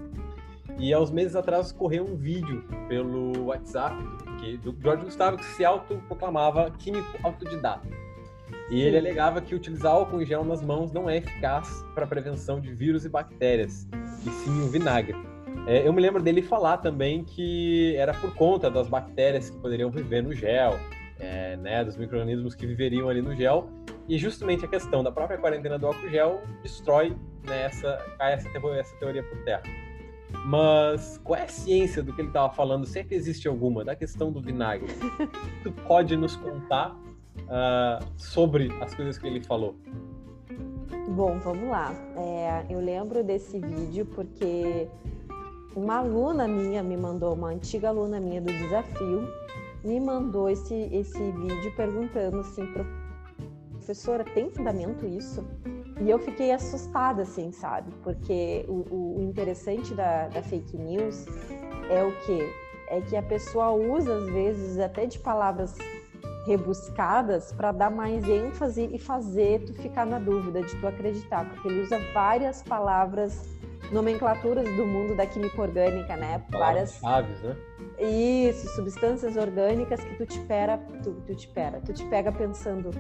E 0.79 0.93
há 0.93 1.01
uns 1.01 1.11
meses 1.11 1.35
atrás 1.35 1.73
correu 1.73 2.05
um 2.05 2.17
vídeo 2.17 2.65
pelo 2.89 3.47
WhatsApp 3.47 3.97
que, 4.39 4.59
do 4.59 4.77
Jorge 4.81 5.05
Gustavo 5.05 5.39
que 5.39 5.45
se 5.45 5.65
autoproclamava 5.65 6.71
químico 6.79 7.19
autodidata. 7.23 7.89
E 8.71 8.81
ele 8.83 8.99
alegava 8.99 9.41
que 9.41 9.55
utilizar 9.55 9.93
álcool 9.93 10.21
em 10.21 10.27
gel 10.27 10.45
nas 10.45 10.61
mãos 10.61 10.93
não 10.93 11.09
é 11.09 11.19
eficaz 11.19 11.85
para 11.95 12.07
prevenção 12.07 12.61
de 12.61 12.75
vírus 12.75 13.05
e 13.05 13.09
bactérias, 13.09 13.89
e 14.27 14.31
sim 14.31 14.61
o 14.63 14.69
vinagre. 14.69 15.17
É, 15.67 15.87
eu 15.87 15.93
me 15.93 16.01
lembro 16.01 16.23
dele 16.23 16.43
falar 16.43 16.79
também 16.79 17.25
que 17.25 17.97
era 17.97 18.13
por 18.13 18.35
conta 18.35 18.71
das 18.71 18.89
bactérias 18.89 19.51
que 19.51 19.59
poderiam 19.59 19.91
viver 19.91 20.23
no 20.23 20.33
gel, 20.33 20.79
é, 21.19 21.57
né, 21.57 21.85
dos 21.85 21.97
micro-organismos 21.97 22.55
que 22.55 22.67
viveriam 22.67 23.09
ali 23.09 23.23
no 23.23 23.35
gel. 23.35 23.69
E 24.09 24.19
justamente 24.19 24.65
a 24.65 24.69
questão 24.69 25.03
da 25.03 25.11
própria 25.11 25.39
quarentena 25.39 25.79
do 25.79 25.87
álcool 25.87 26.09
gel 26.09 26.41
destrói 26.63 27.17
né, 27.47 27.65
essa, 27.65 27.99
essa, 28.21 28.49
essa 28.49 28.97
teoria 28.97 29.23
por 29.23 29.39
terra. 29.45 29.63
Mas 30.45 31.21
qual 31.25 31.39
é 31.39 31.45
a 31.45 31.49
ciência 31.49 32.03
do 32.03 32.13
que 32.13 32.21
ele 32.21 32.29
estava 32.29 32.53
falando? 32.53 32.87
Se 32.87 33.03
que 33.03 33.15
existe 33.15 33.49
alguma, 33.49 33.85
da 33.85 33.97
questão 33.97 34.31
do 34.31 34.41
vinagre. 34.41 34.89
tu 35.63 35.73
pode 35.87 36.17
nos 36.17 36.37
contar 36.37 36.95
uh, 37.43 38.05
sobre 38.17 38.71
as 38.81 38.95
coisas 38.95 39.19
que 39.19 39.27
ele 39.27 39.43
falou? 39.43 39.75
Bom, 41.09 41.39
vamos 41.39 41.69
lá. 41.69 41.93
É, 42.17 42.67
eu 42.69 42.81
lembro 42.81 43.23
desse 43.23 43.59
vídeo 43.59 44.07
porque 44.07 44.89
uma 45.75 45.99
aluna 45.99 46.49
minha 46.49 46.83
me 46.83 46.97
mandou, 46.97 47.35
uma 47.35 47.49
antiga 47.49 47.89
aluna 47.89 48.19
minha 48.19 48.41
do 48.41 48.53
desafio, 48.53 49.29
me 49.85 50.01
mandou 50.01 50.49
esse, 50.49 50.75
esse 50.93 51.19
vídeo 51.33 51.75
perguntando 51.77 52.41
assim, 52.41 52.67
professora, 53.75 54.25
tem 54.25 54.51
fundamento 54.51 55.07
isso? 55.07 55.45
E 56.01 56.11
eu 56.11 56.19
fiquei 56.19 56.53
assustada, 56.53 57.23
assim, 57.23 57.51
sabe? 57.53 57.91
Porque 58.03 58.65
o, 58.69 59.19
o 59.19 59.23
interessante 59.23 59.95
da, 59.95 60.29
da 60.29 60.43
fake 60.43 60.77
news 60.77 61.25
é 61.91 62.03
o 62.05 62.13
quê? 62.27 62.53
É 62.89 63.01
que 63.01 63.17
a 63.17 63.23
pessoa 63.23 63.71
usa, 63.71 64.15
às 64.15 64.27
vezes, 64.27 64.79
até 64.79 65.07
de 65.07 65.19
palavras 65.19 65.77
rebuscadas 66.47 67.53
para 67.53 67.73
dar 67.73 67.91
mais 67.91 68.29
ênfase 68.29 68.89
e 68.93 68.99
fazer 68.99 69.65
tu 69.65 69.75
ficar 69.75 70.07
na 70.07 70.19
dúvida 70.19 70.63
de 70.63 70.77
tu 70.77 70.87
acreditar, 70.87 71.49
porque 71.49 71.67
ele 71.67 71.83
usa 71.83 71.99
várias 72.15 72.63
palavras 72.63 73.57
nomenclaturas 73.91 74.65
do 74.77 74.87
mundo 74.87 75.17
da 75.17 75.27
química 75.27 75.61
orgânica, 75.61 76.17
né? 76.17 76.43
Várias 76.51 76.99
chaves, 76.99 77.41
né? 77.43 77.57
Isso, 77.99 78.69
substâncias 78.75 79.37
orgânicas 79.37 80.03
que 80.05 80.17
tu 80.17 80.27
te 80.27 80.39
pera, 80.41 80.79
tu, 81.03 81.15
tu 81.27 81.35
te 81.35 81.49
pera, 81.49 81.81
tu 81.81 81.93
te 81.93 82.05
pega 82.07 82.31
pensando, 82.31 82.91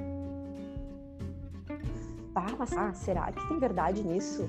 ah, 2.40 2.54
mas 2.58 2.72
ah, 2.76 2.92
será 2.92 3.32
que 3.32 3.48
tem 3.48 3.58
verdade 3.58 4.02
nisso? 4.02 4.48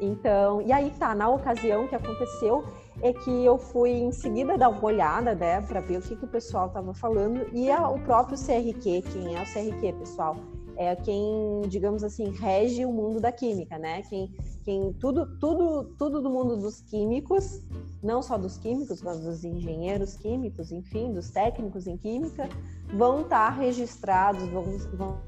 Então, 0.00 0.62
e 0.62 0.72
aí 0.72 0.92
tá, 0.98 1.14
na 1.14 1.28
ocasião 1.28 1.88
que 1.88 1.94
aconteceu 1.94 2.64
é 3.02 3.12
que 3.12 3.44
eu 3.44 3.58
fui 3.58 3.90
em 3.90 4.12
seguida 4.12 4.56
dar 4.56 4.68
uma 4.68 4.84
olhada, 4.84 5.34
né, 5.34 5.60
para 5.60 5.80
ver 5.80 5.98
o 5.98 6.02
que, 6.02 6.14
que 6.14 6.24
o 6.24 6.28
pessoal 6.28 6.68
tava 6.68 6.94
falando 6.94 7.48
e 7.52 7.70
a, 7.70 7.88
o 7.88 7.98
próprio 8.00 8.38
CRQ, 8.38 9.02
quem 9.12 9.36
é 9.36 9.42
o 9.42 9.46
CRQ, 9.46 9.92
pessoal? 9.98 10.36
É 10.76 10.94
quem, 10.94 11.62
digamos 11.66 12.04
assim, 12.04 12.30
rege 12.30 12.84
o 12.84 12.92
mundo 12.92 13.20
da 13.20 13.32
química, 13.32 13.76
né? 13.76 14.02
Quem 14.02 14.32
quem 14.68 14.92
tudo, 14.92 15.26
tudo, 15.38 15.94
tudo 15.96 16.20
do 16.20 16.28
mundo 16.28 16.54
dos 16.54 16.82
químicos, 16.82 17.62
não 18.02 18.22
só 18.22 18.36
dos 18.36 18.58
químicos, 18.58 19.00
mas 19.00 19.18
dos 19.18 19.42
engenheiros 19.42 20.14
químicos, 20.14 20.70
enfim, 20.70 21.10
dos 21.10 21.30
técnicos 21.30 21.86
em 21.86 21.96
química, 21.96 22.50
vão 22.92 23.22
estar 23.22 23.48
registrados, 23.48 24.46
vão, 24.50 24.64
vão, 24.92 25.18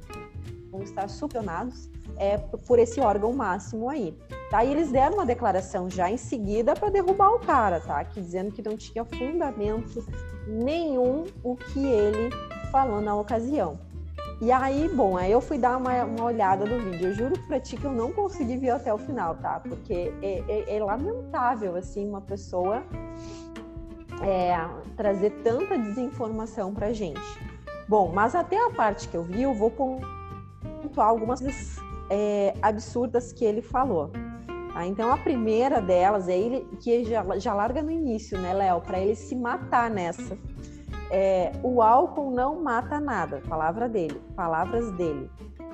vão 0.71 0.83
estar 0.83 1.09
supracionados 1.09 1.89
é, 2.17 2.39
por 2.39 2.79
esse 2.79 3.01
órgão 3.01 3.33
máximo 3.33 3.89
aí. 3.89 4.17
Tá? 4.51 4.65
E 4.65 4.71
eles 4.71 4.91
deram 4.91 5.15
uma 5.15 5.27
declaração 5.27 5.89
já 5.89 6.11
em 6.11 6.17
seguida 6.17 6.75
para 6.75 6.91
derrubar 6.91 7.31
o 7.31 7.41
cara, 7.41 7.81
tá? 7.81 8.05
Que 8.05 8.21
dizendo 8.21 8.53
que 8.53 8.63
não 8.63 8.77
tinha 8.77 9.05
fundamento 9.05 10.05
nenhum 10.47 11.25
o 11.43 11.57
que 11.57 11.85
ele 11.85 12.31
falou 12.71 13.01
na 13.01 13.15
ocasião. 13.15 13.79
E 14.41 14.51
aí, 14.51 14.89
bom, 14.89 15.19
aí 15.19 15.31
eu 15.31 15.41
fui 15.41 15.59
dar 15.59 15.77
uma, 15.77 16.05
uma 16.05 16.25
olhada 16.25 16.65
no 16.65 16.79
vídeo. 16.91 17.09
Eu 17.09 17.15
juro 17.15 17.39
pra 17.47 17.61
ti 17.61 17.77
que 17.77 17.85
eu 17.85 17.93
não 17.93 18.11
consegui 18.11 18.57
ver 18.57 18.71
até 18.71 18.93
o 18.93 18.97
final, 18.97 19.35
tá? 19.35 19.61
Porque 19.61 20.13
é, 20.23 20.43
é, 20.49 20.77
é 20.77 20.83
lamentável, 20.83 21.77
assim, 21.77 22.09
uma 22.09 22.23
pessoa 22.23 22.83
é, 24.23 24.57
trazer 24.97 25.31
tanta 25.43 25.77
desinformação 25.79 26.73
pra 26.73 26.93
gente. 26.93 27.21
Bom, 27.87 28.11
mas 28.15 28.35
até 28.35 28.57
a 28.65 28.71
parte 28.71 29.09
que 29.09 29.17
eu 29.17 29.23
vi, 29.23 29.43
eu 29.43 29.53
vou 29.53 29.71
pontuar 30.81 31.09
algumas 31.09 31.41
é, 32.11 32.55
absurdas 32.63 33.33
que 33.33 33.45
ele 33.45 33.63
falou. 33.63 34.11
Tá? 34.73 34.87
Então, 34.87 35.13
a 35.13 35.17
primeira 35.17 35.81
delas 35.81 36.29
é 36.29 36.39
ele 36.39 36.67
que 36.81 37.05
já, 37.05 37.25
já 37.39 37.55
larga 37.55 37.83
no 37.83 37.91
início, 37.91 38.39
né, 38.39 38.53
Léo? 38.53 38.81
Para 38.81 39.01
ele 39.01 39.15
se 39.15 39.35
matar 39.35 39.91
nessa 39.91 40.39
é, 41.11 41.53
o 41.63 41.83
álcool 41.83 42.31
não 42.31 42.63
mata 42.63 43.01
nada, 43.01 43.43
palavra 43.49 43.89
dele, 43.89 44.21
palavras 44.37 44.91
dele. 44.93 45.29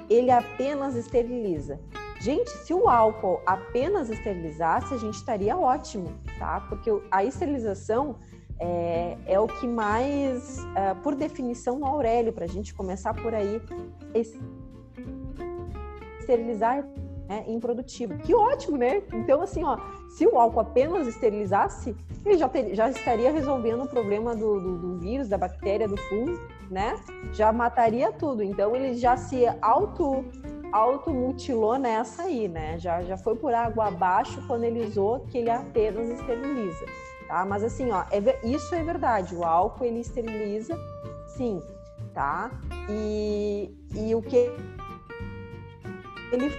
Ele 0.08 0.30
apenas 0.30 0.96
esteriliza. 0.96 1.78
Gente, 2.20 2.48
se 2.48 2.72
o 2.72 2.88
álcool 2.88 3.40
apenas 3.44 4.08
esterilizasse, 4.08 4.94
a 4.94 4.96
gente 4.96 5.14
estaria 5.14 5.56
ótimo, 5.56 6.12
tá? 6.38 6.60
Porque 6.68 6.90
a 7.10 7.22
esterilização 7.22 8.16
é, 8.58 9.18
é 9.26 9.38
o 9.38 9.46
que 9.46 9.66
mais, 9.66 10.58
é, 10.74 10.94
por 10.94 11.14
definição, 11.14 11.80
o 11.80 11.84
Aurélio, 11.84 12.32
para 12.32 12.46
a 12.46 12.48
gente 12.48 12.72
começar 12.72 13.12
por 13.12 13.34
aí, 13.34 13.60
esterilizar 16.26 16.84
é 17.28 17.50
improdutivo. 17.50 18.16
Que 18.18 18.34
ótimo, 18.34 18.76
né? 18.76 19.02
Então, 19.12 19.40
assim, 19.40 19.64
ó, 19.64 19.78
se 20.08 20.26
o 20.26 20.38
álcool 20.38 20.60
apenas 20.60 21.06
esterilizasse, 21.06 21.96
ele 22.24 22.36
já, 22.36 22.48
ter, 22.48 22.74
já 22.74 22.88
estaria 22.88 23.32
resolvendo 23.32 23.84
o 23.84 23.88
problema 23.88 24.34
do, 24.34 24.60
do, 24.60 24.78
do, 24.78 24.98
vírus, 24.98 25.28
da 25.28 25.38
bactéria, 25.38 25.88
do 25.88 25.96
fungo, 25.96 26.38
né? 26.70 26.94
Já 27.32 27.52
mataria 27.52 28.12
tudo. 28.12 28.42
Então, 28.42 28.74
ele 28.76 28.94
já 28.94 29.16
se 29.16 29.44
auto 29.60 30.24
automutilou 30.72 31.78
nessa 31.78 32.24
aí, 32.24 32.48
né? 32.48 32.78
Já, 32.78 33.02
já 33.02 33.16
foi 33.16 33.36
por 33.36 33.54
água 33.54 33.86
abaixo 33.86 34.44
quando 34.46 34.64
ele 34.64 34.84
usou 34.84 35.20
que 35.20 35.38
ele 35.38 35.48
apenas 35.48 36.08
esteriliza, 36.10 36.84
tá? 37.28 37.44
Mas 37.46 37.62
assim, 37.62 37.90
ó, 37.90 38.02
é, 38.10 38.46
isso 38.46 38.74
é 38.74 38.82
verdade. 38.82 39.34
O 39.34 39.44
álcool 39.44 39.84
ele 39.84 40.00
esteriliza, 40.00 40.76
sim, 41.28 41.62
tá? 42.12 42.50
E, 42.90 43.72
e 43.94 44.14
o 44.14 44.20
que 44.20 44.50
ele 46.32 46.50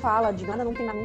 fala 0.00 0.30
de 0.30 0.46
nada, 0.46 0.64
não 0.64 0.74
tem 0.74 0.86
nada, 0.86 0.98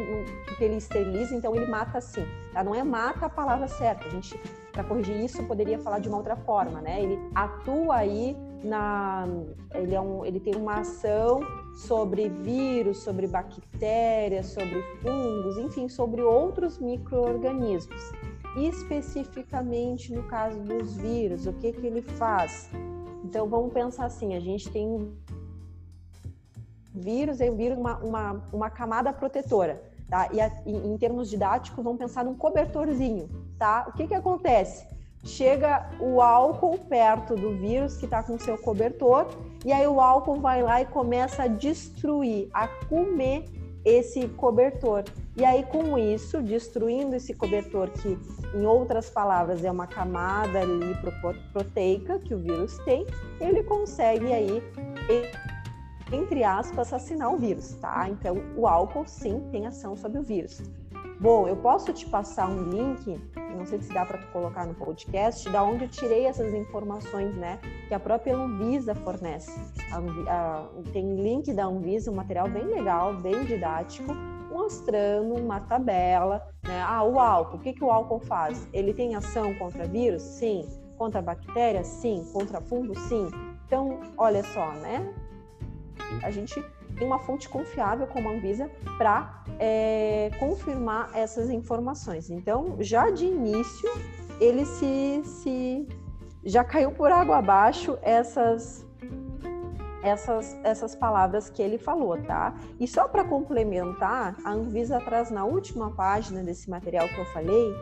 porque 0.46 0.64
ele 0.64 0.78
esteriliza, 0.78 1.36
então 1.36 1.56
ele 1.56 1.66
mata 1.66 1.98
assim. 1.98 2.26
Tá? 2.54 2.64
Não 2.64 2.76
é 2.76 2.84
mata 2.84 3.26
a 3.26 3.30
palavra 3.30 3.68
certa. 3.68 4.06
A 4.06 4.10
gente, 4.10 4.40
para 4.72 4.84
corrigir 4.84 5.24
isso, 5.24 5.44
poderia 5.44 5.80
falar 5.80 6.00
de 6.00 6.08
uma 6.08 6.18
outra 6.18 6.36
forma, 6.36 6.82
né? 6.82 7.02
Ele 7.02 7.20
atua 7.34 7.96
aí 7.98 8.38
na, 8.64 9.28
ele, 9.74 9.94
é 9.94 10.02
um, 10.02 10.26
ele 10.26 10.40
tem 10.40 10.56
uma 10.56 10.80
ação 10.80 11.42
sobre 11.76 12.30
vírus, 12.30 13.00
sobre 13.00 13.28
bactérias, 13.28 14.48
sobre 14.48 14.82
fungos, 15.02 15.58
enfim, 15.58 15.90
sobre 15.90 16.22
outros 16.22 16.80
micro-organismos. 16.80 18.12
Especificamente 18.56 20.14
no 20.14 20.24
caso 20.24 20.60
dos 20.62 20.96
vírus, 20.96 21.48
o 21.48 21.54
que, 21.54 21.72
que 21.72 21.88
ele 21.88 22.04
faz? 22.04 22.70
Então 23.24 23.48
vamos 23.48 23.74
pensar 23.74 24.06
assim: 24.06 24.36
a 24.36 24.40
gente 24.40 24.70
tem 24.70 25.12
vírus 26.94 27.42
é 27.42 27.50
o 27.50 27.56
vírus 27.56 27.78
uma, 27.78 27.98
uma, 27.98 28.44
uma 28.52 28.70
camada 28.70 29.12
protetora. 29.12 29.82
Tá? 30.10 30.30
E, 30.32 30.40
a, 30.40 30.52
em 30.66 30.98
termos 30.98 31.30
didáticos, 31.30 31.84
vamos 31.84 32.00
pensar 32.00 32.24
num 32.24 32.36
cobertorzinho. 32.36 33.30
Tá? 33.58 33.86
O 33.88 33.94
que, 33.94 34.08
que 34.08 34.14
acontece? 34.14 34.86
Chega 35.24 35.90
o 36.00 36.22
álcool 36.22 36.78
perto 36.78 37.36
do 37.36 37.56
vírus 37.58 37.98
que 37.98 38.06
está 38.06 38.22
com 38.22 38.38
seu 38.38 38.58
cobertor, 38.58 39.28
e 39.66 39.72
aí 39.72 39.88
o 39.88 40.02
álcool 40.02 40.40
vai 40.40 40.62
lá 40.62 40.82
e 40.82 40.86
começa 40.86 41.44
a 41.44 41.48
destruir, 41.48 42.50
a 42.54 42.68
comer 42.68 43.46
esse 43.86 44.28
cobertor. 44.30 45.04
E 45.36 45.44
aí, 45.44 45.64
com 45.64 45.98
isso, 45.98 46.42
destruindo 46.42 47.16
esse 47.16 47.34
cobertor, 47.34 47.90
que 47.90 48.18
em 48.54 48.66
outras 48.66 49.10
palavras 49.10 49.64
é 49.64 49.72
uma 49.72 49.88
camada 49.88 50.64
lipoproteica 50.64 52.20
que 52.20 52.36
o 52.36 52.38
vírus 52.38 52.78
tem, 52.80 53.06
ele 53.40 53.64
consegue 53.64 54.32
aí 54.32 54.62
entre 56.14 56.44
aspas, 56.44 56.94
assassinar 56.94 57.34
o 57.34 57.38
vírus, 57.38 57.76
tá? 57.76 58.08
Então, 58.10 58.38
o 58.56 58.68
álcool 58.68 59.06
sim 59.08 59.42
tem 59.52 59.66
ação 59.66 59.96
sobre 59.96 60.20
o 60.20 60.24
vírus. 60.24 60.62
Bom, 61.20 61.48
eu 61.48 61.56
posso 61.56 61.94
te 61.94 62.06
passar 62.06 62.50
um 62.50 62.64
link, 62.70 63.20
não 63.56 63.66
sei 63.66 63.82
se 63.82 63.94
dá 63.94 64.06
para 64.06 64.18
tu 64.18 64.28
colocar 64.28 64.66
no 64.66 64.74
podcast, 64.74 65.50
da 65.50 65.64
onde 65.64 65.86
eu 65.86 65.90
tirei 65.90 66.26
essas 66.26 66.54
informações, 66.54 67.34
né? 67.36 67.60
Que 67.88 67.94
a 67.94 68.00
própria 68.00 68.36
Anvisa 68.36 68.94
fornece. 68.94 69.58
A, 69.92 70.00
a, 70.32 70.68
tem 70.92 71.16
link 71.16 71.54
da 71.54 71.66
Anvisa, 71.66 72.12
um 72.12 72.16
material 72.16 72.50
bem 72.50 72.66
legal, 72.66 73.16
bem 73.16 73.46
didático, 73.46 74.14
mostrando 74.52 75.36
uma 75.36 75.62
tabela, 75.62 76.46
né? 76.64 76.82
Ah, 76.82 77.04
o 77.04 77.20
álcool, 77.20 77.58
o 77.58 77.60
que, 77.60 77.74
que 77.74 77.84
o 77.84 77.92
álcool 77.92 78.20
faz? 78.20 78.68
Ele 78.74 78.94
tem 78.94 79.16
ação 79.16 79.54
contra 79.56 79.88
vírus? 79.88 80.22
Sim. 80.22 80.68
Contra 80.98 81.22
bactérias? 81.22 81.88
Sim. 81.88 82.26
Contra 82.34 82.60
fungo? 82.60 82.98
Sim. 83.00 83.30
Então, 83.66 84.00
olha 84.18 84.44
só, 84.44 84.72
né? 84.74 85.14
A 86.22 86.32
gente 86.32 86.64
tem 86.98 87.08
uma 87.08 87.20
fonte 87.20 87.50
confiável 87.50 88.08
como 88.08 88.30
a 88.30 88.32
Anvisa 88.34 88.70
para 88.98 89.44
é, 89.60 90.32
confirmar 90.40 91.10
essas 91.14 91.50
informações. 91.50 92.30
Então, 92.30 92.78
já 92.80 93.10
de 93.10 93.26
início, 93.26 93.90
ele 94.40 94.66
se, 94.66 95.22
se 95.24 95.88
já 96.44 96.64
caiu 96.64 96.92
por 96.92 97.12
água 97.12 97.38
abaixo 97.38 97.98
essas 98.02 98.86
essas, 100.04 100.60
essas 100.64 100.94
palavras 100.94 101.50
que 101.50 101.62
ele 101.62 101.78
falou, 101.78 102.22
tá? 102.24 102.54
E 102.78 102.86
só 102.86 103.08
para 103.08 103.24
complementar, 103.24 104.36
a 104.44 104.52
Anvisa 104.52 105.00
traz 105.00 105.32
na 105.32 105.46
última 105.46 105.92
página 105.92 106.44
desse 106.44 106.70
material 106.70 107.08
que 107.08 107.18
eu 107.18 107.26
falei 107.28 107.74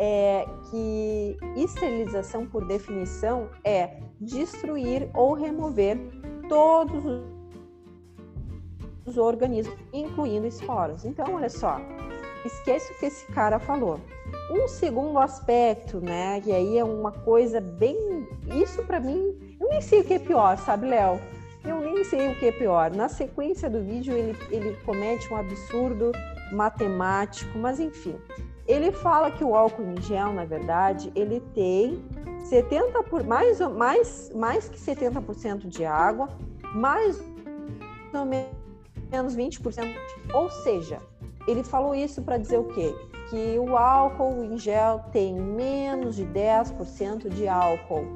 é 0.00 0.44
que 0.70 1.36
esterilização, 1.56 2.46
por 2.46 2.66
definição, 2.66 3.48
é 3.62 4.00
destruir 4.20 5.08
ou 5.14 5.34
remover 5.34 5.96
todos 6.48 7.04
os 7.04 7.37
organismos, 9.16 9.78
incluindo 9.92 10.46
esporos. 10.46 11.04
Então, 11.04 11.34
olha 11.34 11.48
só, 11.48 11.80
esquece 12.44 12.92
o 12.92 12.98
que 12.98 13.06
esse 13.06 13.26
cara 13.32 13.58
falou. 13.58 14.00
Um 14.50 14.68
segundo 14.68 15.18
aspecto, 15.18 16.00
né? 16.00 16.42
E 16.44 16.52
aí 16.52 16.78
é 16.78 16.84
uma 16.84 17.12
coisa 17.12 17.60
bem. 17.60 18.28
Isso 18.54 18.82
para 18.82 19.00
mim, 19.00 19.56
eu 19.60 19.68
nem 19.68 19.80
sei 19.80 20.00
o 20.00 20.04
que 20.04 20.14
é 20.14 20.18
pior, 20.18 20.56
sabe, 20.58 20.88
Léo? 20.88 21.20
Eu 21.64 21.80
nem 21.80 22.02
sei 22.04 22.28
o 22.28 22.34
que 22.34 22.46
é 22.46 22.52
pior. 22.52 22.90
Na 22.90 23.08
sequência 23.08 23.68
do 23.68 23.80
vídeo, 23.82 24.14
ele, 24.14 24.36
ele 24.50 24.76
comete 24.84 25.32
um 25.32 25.36
absurdo 25.36 26.12
matemático, 26.52 27.58
mas 27.58 27.78
enfim. 27.78 28.16
Ele 28.66 28.92
fala 28.92 29.30
que 29.30 29.42
o 29.42 29.54
álcool 29.54 29.82
em 29.82 30.00
gel, 30.02 30.32
na 30.32 30.44
verdade, 30.44 31.10
ele 31.14 31.40
tem 31.54 32.02
70 32.44 33.02
por 33.04 33.24
mais 33.24 33.60
mais 33.60 34.30
mais 34.34 34.68
que 34.68 34.78
70% 34.78 35.66
de 35.66 35.84
água, 35.84 36.28
mais 36.74 37.22
ou 38.14 38.24
menos 39.10 39.36
20%, 39.36 39.86
ou 40.34 40.50
seja, 40.50 41.00
ele 41.46 41.62
falou 41.62 41.94
isso 41.94 42.22
para 42.22 42.38
dizer 42.38 42.58
o 42.58 42.64
quê? 42.64 42.94
Que 43.30 43.58
o 43.58 43.76
álcool 43.76 44.44
em 44.44 44.58
gel 44.58 45.00
tem 45.12 45.34
menos 45.34 46.16
de 46.16 46.24
10% 46.26 47.28
de 47.28 47.48
álcool. 47.48 48.06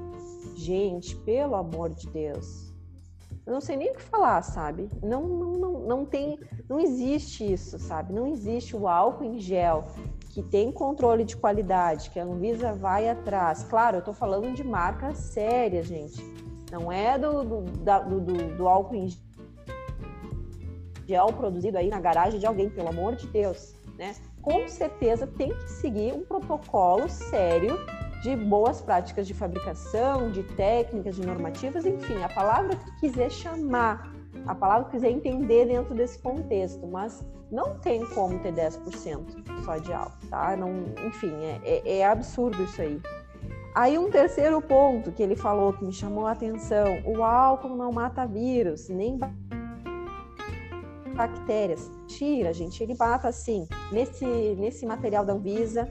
Gente, 0.54 1.16
pelo 1.16 1.54
amor 1.54 1.90
de 1.90 2.08
Deus. 2.08 2.72
Eu 3.44 3.52
não 3.52 3.60
sei 3.60 3.76
nem 3.76 3.90
o 3.90 3.94
que 3.94 4.02
falar, 4.02 4.40
sabe? 4.42 4.88
Não, 5.02 5.26
não, 5.26 5.52
não, 5.52 5.72
não 5.80 6.06
tem, 6.06 6.38
não 6.68 6.78
existe 6.78 7.52
isso, 7.52 7.78
sabe? 7.78 8.12
Não 8.12 8.26
existe 8.26 8.76
o 8.76 8.86
álcool 8.86 9.24
em 9.24 9.40
gel 9.40 9.86
que 10.28 10.42
tem 10.42 10.70
controle 10.70 11.24
de 11.24 11.36
qualidade, 11.36 12.10
que 12.10 12.20
a 12.20 12.24
Anvisa 12.24 12.72
vai 12.72 13.08
atrás. 13.08 13.64
Claro, 13.64 13.96
eu 13.96 13.98
estou 13.98 14.14
falando 14.14 14.54
de 14.54 14.62
marcas 14.62 15.18
sérias, 15.18 15.86
gente. 15.86 16.22
Não 16.70 16.90
é 16.90 17.18
do, 17.18 17.44
do, 17.44 17.60
do, 17.62 18.20
do, 18.20 18.56
do 18.56 18.68
álcool 18.68 18.94
em 18.94 19.08
gel 21.06 21.26
produzido 21.26 21.78
aí 21.78 21.88
na 21.88 22.00
garagem 22.00 22.38
de 22.38 22.46
alguém, 22.46 22.68
pelo 22.68 22.88
amor 22.88 23.16
de 23.16 23.26
Deus, 23.26 23.74
né? 23.98 24.14
Com 24.40 24.66
certeza 24.68 25.26
tem 25.26 25.54
que 25.54 25.70
seguir 25.70 26.12
um 26.12 26.24
protocolo 26.24 27.08
sério 27.08 27.78
de 28.22 28.36
boas 28.36 28.80
práticas 28.80 29.26
de 29.26 29.34
fabricação, 29.34 30.30
de 30.30 30.42
técnicas, 30.42 31.16
de 31.16 31.26
normativas, 31.26 31.84
enfim, 31.84 32.22
a 32.22 32.28
palavra 32.28 32.76
que 32.76 33.00
quiser 33.00 33.30
chamar, 33.30 34.12
a 34.46 34.54
palavra 34.54 34.84
que 34.84 34.92
quiser 34.92 35.10
entender 35.10 35.66
dentro 35.66 35.94
desse 35.94 36.18
contexto, 36.20 36.86
mas 36.86 37.24
não 37.50 37.78
tem 37.78 38.06
como 38.06 38.38
ter 38.38 38.52
10% 38.52 39.64
só 39.64 39.76
de 39.76 39.92
álcool, 39.92 40.26
tá? 40.30 40.56
Não, 40.56 40.70
enfim, 41.06 41.34
é, 41.42 41.60
é, 41.64 41.98
é 41.98 42.06
absurdo 42.06 42.62
isso 42.62 42.80
aí. 42.80 43.00
Aí 43.74 43.98
um 43.98 44.10
terceiro 44.10 44.60
ponto 44.60 45.10
que 45.10 45.22
ele 45.22 45.34
falou 45.34 45.72
que 45.72 45.84
me 45.84 45.92
chamou 45.92 46.26
a 46.26 46.32
atenção, 46.32 47.02
o 47.04 47.22
álcool 47.22 47.74
não 47.74 47.90
mata 47.90 48.26
vírus, 48.26 48.88
nem 48.88 49.18
bactérias. 51.26 51.90
Tira, 52.06 52.52
gente, 52.52 52.82
ele 52.82 52.94
mata 52.94 53.28
assim, 53.28 53.68
nesse, 53.90 54.24
nesse 54.24 54.84
material 54.84 55.24
da 55.24 55.32
Anvisa, 55.32 55.88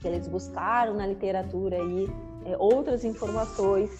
que 0.00 0.06
eles 0.06 0.28
buscaram 0.28 0.94
na 0.94 1.06
literatura 1.06 1.76
aí, 1.76 2.08
é, 2.44 2.56
outras 2.58 3.04
informações 3.04 3.90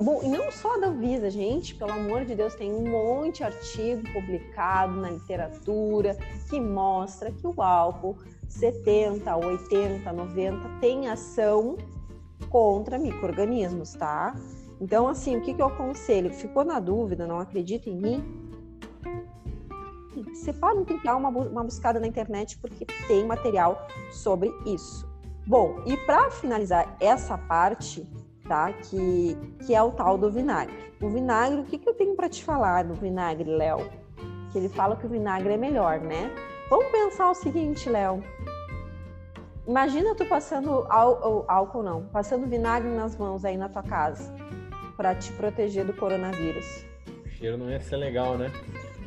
Bom, 0.00 0.20
e 0.24 0.28
não 0.28 0.50
só 0.50 0.76
da 0.78 0.90
Visa, 0.90 1.30
gente, 1.30 1.76
pelo 1.76 1.92
amor 1.92 2.24
de 2.24 2.34
Deus, 2.34 2.54
tem 2.56 2.72
um 2.72 2.90
monte 2.90 3.36
de 3.36 3.44
artigo 3.44 4.02
publicado 4.12 5.00
na 5.00 5.10
literatura 5.10 6.16
que 6.50 6.60
mostra 6.60 7.30
que 7.30 7.46
o 7.46 7.62
álcool 7.62 8.18
70, 8.48 9.36
80, 9.36 10.12
90 10.12 10.68
tem 10.80 11.06
ação 11.06 11.76
contra 12.50 12.98
micro-organismos, 12.98 13.92
tá? 13.92 14.34
Então, 14.80 15.06
assim, 15.06 15.36
o 15.36 15.40
que, 15.40 15.54
que 15.54 15.62
eu 15.62 15.66
aconselho? 15.66 16.32
Ficou 16.32 16.64
na 16.64 16.80
dúvida, 16.80 17.24
não 17.24 17.38
acredita 17.38 17.88
em 17.88 17.96
mim? 17.96 18.43
Você 20.32 20.52
pode 20.52 20.84
tentar 20.84 21.16
uma, 21.16 21.28
uma 21.28 21.64
buscada 21.64 22.00
na 22.00 22.06
internet 22.06 22.58
porque 22.58 22.86
tem 23.06 23.26
material 23.26 23.86
sobre 24.10 24.52
isso. 24.66 25.08
Bom, 25.46 25.82
e 25.84 25.96
para 25.98 26.30
finalizar 26.30 26.96
essa 27.00 27.36
parte, 27.36 28.06
tá? 28.48 28.72
Que, 28.72 29.36
que 29.66 29.74
é 29.74 29.82
o 29.82 29.90
tal 29.90 30.16
do 30.16 30.30
vinagre. 30.30 30.74
O 31.00 31.08
vinagre, 31.08 31.60
o 31.60 31.64
que, 31.64 31.78
que 31.78 31.88
eu 31.88 31.94
tenho 31.94 32.14
para 32.14 32.28
te 32.28 32.42
falar 32.42 32.84
do 32.84 32.94
vinagre, 32.94 33.50
Léo? 33.50 33.90
Que 34.52 34.58
ele 34.58 34.68
fala 34.68 34.96
que 34.96 35.06
o 35.06 35.08
vinagre 35.08 35.52
é 35.52 35.56
melhor, 35.56 36.00
né? 36.00 36.30
Vamos 36.70 36.86
pensar 36.86 37.30
o 37.30 37.34
seguinte, 37.34 37.90
Léo. 37.90 38.22
Imagina 39.66 40.14
tu 40.14 40.26
passando 40.26 40.86
álcool, 40.90 41.44
álcool 41.48 41.82
não, 41.82 42.04
passando 42.06 42.46
vinagre 42.46 42.90
nas 42.90 43.16
mãos 43.16 43.44
aí 43.44 43.56
na 43.56 43.68
tua 43.68 43.82
casa 43.82 44.34
para 44.96 45.14
te 45.14 45.32
proteger 45.32 45.84
do 45.84 45.92
coronavírus. 45.94 46.84
O 47.24 47.28
cheiro 47.28 47.56
não 47.56 47.70
ia 47.70 47.80
ser 47.80 47.96
legal, 47.96 48.36
né? 48.38 48.50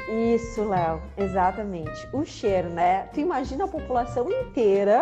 Isso, 0.07 0.63
Léo, 0.63 1.01
exatamente. 1.17 2.07
O 2.13 2.23
cheiro, 2.23 2.69
né? 2.69 3.03
Tu 3.13 3.19
imagina 3.19 3.65
a 3.65 3.67
população 3.67 4.29
inteira 4.31 5.01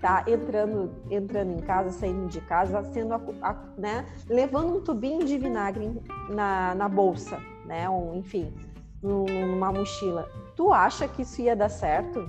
tá 0.00 0.24
entrando, 0.26 0.92
entrando 1.10 1.52
em 1.52 1.60
casa, 1.60 1.90
saindo 1.90 2.28
de 2.28 2.40
casa, 2.42 2.82
sendo, 2.92 3.14
a, 3.14 3.20
a, 3.42 3.56
né, 3.76 4.04
levando 4.28 4.76
um 4.76 4.80
tubinho 4.80 5.24
de 5.24 5.38
vinagre 5.38 6.00
na, 6.28 6.74
na 6.74 6.88
bolsa, 6.88 7.40
né, 7.64 7.88
ou 7.88 8.14
enfim, 8.14 8.54
numa 9.02 9.72
mochila. 9.72 10.28
Tu 10.54 10.72
acha 10.72 11.08
que 11.08 11.22
isso 11.22 11.40
ia 11.40 11.56
dar 11.56 11.68
certo? 11.68 12.28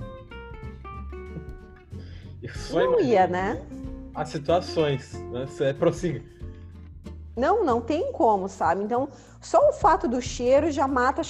Não 2.72 3.00
ia, 3.00 3.26
né? 3.26 3.62
As 4.14 4.30
situações, 4.30 5.12
né? 5.30 5.46
É, 5.60 5.72
prossiga. 5.72 6.22
Não, 7.36 7.64
não 7.64 7.80
tem 7.80 8.10
como, 8.12 8.48
sabe? 8.48 8.82
Então, 8.82 9.08
só 9.40 9.68
o 9.68 9.72
fato 9.72 10.08
do 10.08 10.20
cheiro 10.20 10.70
já 10.70 10.88
mata 10.88 11.20
a 11.20 11.24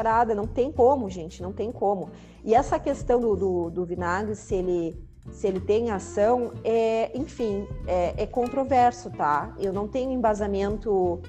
charada. 0.00 0.34
Não 0.34 0.46
tem 0.46 0.72
como, 0.72 1.10
gente, 1.10 1.42
não 1.42 1.52
tem 1.52 1.70
como. 1.70 2.08
E 2.42 2.54
essa 2.54 2.78
questão 2.78 3.20
do, 3.20 3.36
do, 3.36 3.70
do 3.70 3.84
vinagre, 3.84 4.34
se 4.34 4.54
ele 4.54 5.10
se 5.30 5.46
ele 5.46 5.60
tem 5.60 5.90
ação, 5.90 6.50
é, 6.64 7.16
enfim, 7.16 7.68
é, 7.86 8.14
é 8.16 8.26
controverso, 8.26 9.10
tá? 9.10 9.54
Eu 9.60 9.70
não 9.70 9.86
tenho 9.86 10.10
embasamento 10.10 11.20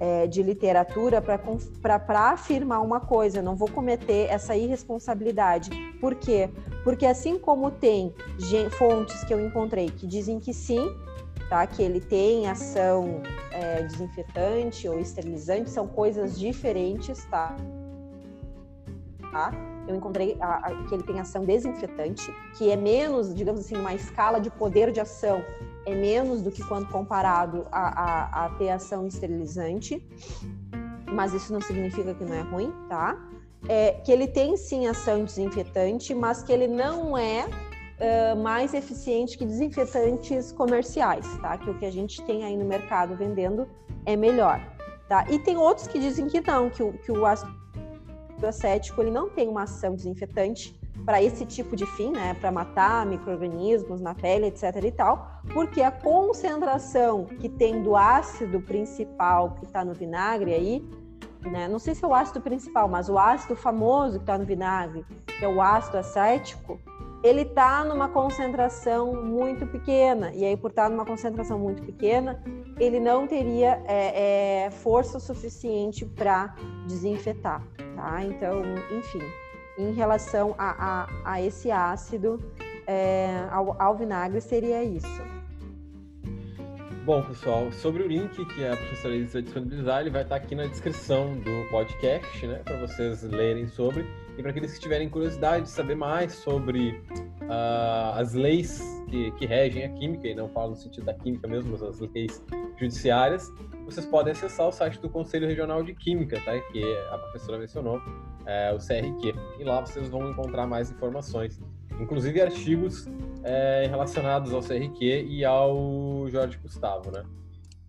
é, 0.00 0.26
de 0.26 0.42
literatura 0.42 1.22
para 1.22 2.32
afirmar 2.32 2.82
uma 2.82 3.00
coisa, 3.00 3.38
eu 3.38 3.42
não 3.44 3.54
vou 3.54 3.70
cometer 3.70 4.28
essa 4.28 4.56
irresponsabilidade. 4.56 5.70
Por 6.00 6.16
quê? 6.16 6.50
Porque 6.82 7.06
assim 7.06 7.38
como 7.38 7.70
tem 7.70 8.12
fontes 8.72 9.22
que 9.22 9.32
eu 9.32 9.40
encontrei 9.40 9.90
que 9.90 10.08
dizem 10.08 10.40
que 10.40 10.52
sim, 10.52 10.90
tá? 11.48 11.66
Que 11.68 11.82
ele 11.84 12.00
tem 12.00 12.48
ação 12.48 13.22
é, 13.52 13.84
desinfetante 13.84 14.88
ou 14.88 14.98
esterilizante, 14.98 15.70
são 15.70 15.86
coisas 15.86 16.36
diferentes, 16.36 17.24
tá? 17.26 17.56
Tá? 19.36 19.76
eu 19.88 19.94
encontrei 19.94 20.36
a, 20.40 20.56
a, 20.56 20.84
que 20.84 20.94
ele 20.94 21.02
tem 21.02 21.20
ação 21.20 21.44
desinfetante, 21.44 22.32
que 22.56 22.70
é 22.70 22.76
menos, 22.76 23.34
digamos 23.34 23.60
assim, 23.60 23.76
uma 23.76 23.94
escala 23.94 24.40
de 24.40 24.50
poder 24.50 24.90
de 24.90 25.00
ação, 25.00 25.42
é 25.84 25.94
menos 25.94 26.42
do 26.42 26.50
que 26.50 26.62
quando 26.64 26.88
comparado 26.88 27.66
a, 27.70 28.02
a, 28.02 28.46
a 28.46 28.48
ter 28.50 28.70
ação 28.70 29.06
esterilizante, 29.06 30.04
mas 31.12 31.32
isso 31.32 31.52
não 31.52 31.60
significa 31.60 32.14
que 32.14 32.24
não 32.24 32.34
é 32.34 32.40
ruim, 32.40 32.72
tá? 32.88 33.16
É, 33.68 33.92
que 33.92 34.10
ele 34.10 34.26
tem 34.26 34.56
sim 34.56 34.86
ação 34.86 35.24
desinfetante, 35.24 36.14
mas 36.14 36.42
que 36.42 36.52
ele 36.52 36.66
não 36.66 37.16
é 37.16 37.46
uh, 37.46 38.36
mais 38.42 38.74
eficiente 38.74 39.38
que 39.38 39.44
desinfetantes 39.44 40.52
comerciais, 40.52 41.26
tá? 41.38 41.56
Que 41.56 41.70
o 41.70 41.78
que 41.78 41.86
a 41.86 41.92
gente 41.92 42.22
tem 42.22 42.44
aí 42.44 42.56
no 42.56 42.64
mercado 42.64 43.16
vendendo 43.16 43.68
é 44.04 44.16
melhor, 44.16 44.60
tá? 45.08 45.24
E 45.30 45.38
tem 45.38 45.56
outros 45.56 45.86
que 45.86 45.98
dizem 45.98 46.26
que 46.26 46.40
não, 46.40 46.68
que 46.68 46.82
o, 46.82 46.92
que 46.92 47.10
o 47.10 47.24
ácido 47.24 47.65
acético 48.44 49.00
ele 49.00 49.10
não 49.10 49.30
tem 49.30 49.48
uma 49.48 49.62
ação 49.62 49.94
desinfetante 49.94 50.76
para 51.04 51.22
esse 51.22 51.46
tipo 51.46 51.76
de 51.76 51.86
fim, 51.86 52.10
né, 52.10 52.34
para 52.34 52.50
matar 52.50 53.06
microrganismos 53.06 54.00
na 54.00 54.14
pele, 54.14 54.46
etc 54.46 54.62
e 54.82 54.90
tal, 54.90 55.40
porque 55.52 55.80
a 55.80 55.90
concentração 55.90 57.26
que 57.26 57.48
tem 57.48 57.82
do 57.82 57.94
ácido 57.94 58.60
principal 58.60 59.52
que 59.52 59.64
está 59.64 59.84
no 59.84 59.94
vinagre 59.94 60.52
aí, 60.52 60.88
né, 61.42 61.68
não 61.68 61.78
sei 61.78 61.94
se 61.94 62.04
é 62.04 62.08
o 62.08 62.14
ácido 62.14 62.40
principal, 62.40 62.88
mas 62.88 63.08
o 63.08 63.16
ácido 63.16 63.54
famoso 63.54 64.18
que 64.18 64.24
está 64.24 64.36
no 64.36 64.44
vinagre, 64.44 65.04
que 65.38 65.44
é 65.44 65.48
o 65.48 65.62
ácido 65.62 65.98
acético, 65.98 66.80
ele 67.22 67.42
está 67.42 67.84
numa 67.84 68.08
concentração 68.08 69.22
muito 69.24 69.66
pequena, 69.66 70.32
e 70.34 70.44
aí 70.44 70.56
por 70.56 70.70
estar 70.70 70.84
tá 70.84 70.88
numa 70.88 71.04
concentração 71.04 71.58
muito 71.58 71.82
pequena, 71.82 72.42
ele 72.78 73.00
não 73.00 73.26
teria 73.26 73.82
é, 73.86 74.64
é, 74.66 74.70
força 74.70 75.18
suficiente 75.18 76.04
para 76.04 76.54
desinfetar, 76.86 77.62
tá? 77.94 78.24
Então, 78.24 78.62
enfim, 78.96 79.22
em 79.78 79.92
relação 79.92 80.54
a, 80.58 81.04
a, 81.04 81.32
a 81.32 81.42
esse 81.42 81.70
ácido, 81.70 82.40
é, 82.86 83.46
ao, 83.50 83.80
ao 83.80 83.96
vinagre 83.96 84.40
seria 84.40 84.82
isso. 84.84 85.22
Bom, 87.04 87.22
pessoal, 87.22 87.70
sobre 87.70 88.02
o 88.02 88.08
link 88.08 88.44
que 88.46 88.66
a 88.66 88.76
professora 88.76 89.14
Elisa 89.14 89.34
vai 89.34 89.42
disponibilizar, 89.42 90.00
ele 90.00 90.10
vai 90.10 90.22
estar 90.22 90.36
aqui 90.36 90.56
na 90.56 90.66
descrição 90.66 91.38
do 91.38 91.70
podcast, 91.70 92.46
né, 92.46 92.60
para 92.64 92.80
vocês 92.80 93.22
lerem 93.22 93.68
sobre. 93.68 94.04
E 94.36 94.42
para 94.42 94.50
aqueles 94.50 94.74
que 94.74 94.80
tiverem 94.80 95.08
curiosidade 95.08 95.64
de 95.64 95.70
saber 95.70 95.94
mais 95.94 96.34
sobre 96.34 96.90
uh, 97.42 98.12
as 98.16 98.34
leis 98.34 98.82
que, 99.08 99.30
que, 99.32 99.46
regem 99.46 99.84
a 99.84 99.88
química, 99.88 100.28
e 100.28 100.34
não 100.34 100.48
falo 100.48 100.70
no 100.70 100.76
sentido 100.76 101.04
da 101.04 101.14
química 101.14 101.48
mesmo, 101.48 101.72
mas 101.72 101.82
as 101.82 102.00
leis 102.00 102.44
judiciárias, 102.76 103.50
vocês 103.86 104.04
podem 104.04 104.32
acessar 104.32 104.68
o 104.68 104.72
site 104.72 105.00
do 105.00 105.08
Conselho 105.08 105.46
Regional 105.46 105.82
de 105.82 105.94
Química, 105.94 106.38
tá? 106.44 106.58
que 106.72 106.82
a 107.10 107.18
professora 107.18 107.58
mencionou, 107.58 108.00
é, 108.44 108.72
o 108.72 108.78
CRQ. 108.78 109.34
E 109.58 109.64
lá 109.64 109.80
vocês 109.80 110.08
vão 110.08 110.30
encontrar 110.30 110.66
mais 110.66 110.90
informações, 110.90 111.58
inclusive 111.98 112.40
artigos 112.40 113.06
é, 113.42 113.86
relacionados 113.88 114.52
ao 114.52 114.60
CRQ 114.60 115.26
e 115.28 115.44
ao 115.44 116.26
Jorge 116.28 116.58
Gustavo. 116.58 117.10
Né? 117.10 117.24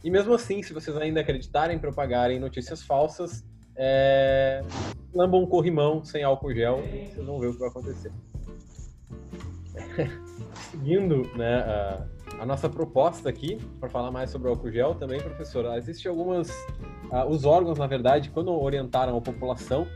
E 0.04 0.10
mesmo 0.10 0.34
assim, 0.34 0.64
se 0.64 0.74
vocês 0.74 0.96
ainda 0.96 1.20
acreditarem, 1.20 1.78
propagarem 1.78 2.40
notícias 2.40 2.84
falsas, 2.84 3.44
é, 3.76 4.64
lambam 5.18 5.42
um 5.42 5.48
corrimão 5.48 6.04
sem 6.06 6.24
álcool 6.24 6.54
gel, 6.54 6.78
vocês 6.78 7.26
vão 7.26 7.40
ver 7.40 7.48
o 7.48 7.54
que 7.54 7.60
vai 7.60 7.70
acontecer. 7.70 8.12
Seguindo 10.72 11.24
né, 11.36 11.56
a, 11.56 12.06
a, 12.42 12.46
nossa 12.46 12.70
proposta 12.70 13.28
aqui, 13.28 13.58
para 13.80 13.90
falar 13.90 14.12
mais 14.12 14.30
sobre 14.30 14.48
o 14.48 14.52
álcool 14.52 14.72
gel 14.72 14.94
também, 14.94 15.20
professora, 15.20 15.76
existem 15.76 16.10
algumas... 16.10 16.50
Uh, 17.12 17.26
os 17.30 17.46
órgãos, 17.46 17.80
na 17.80 17.88
verdade, 17.88 18.30
quando 18.30 18.52
orientaram 18.52 19.18
a 19.18 19.22
população 19.22 19.88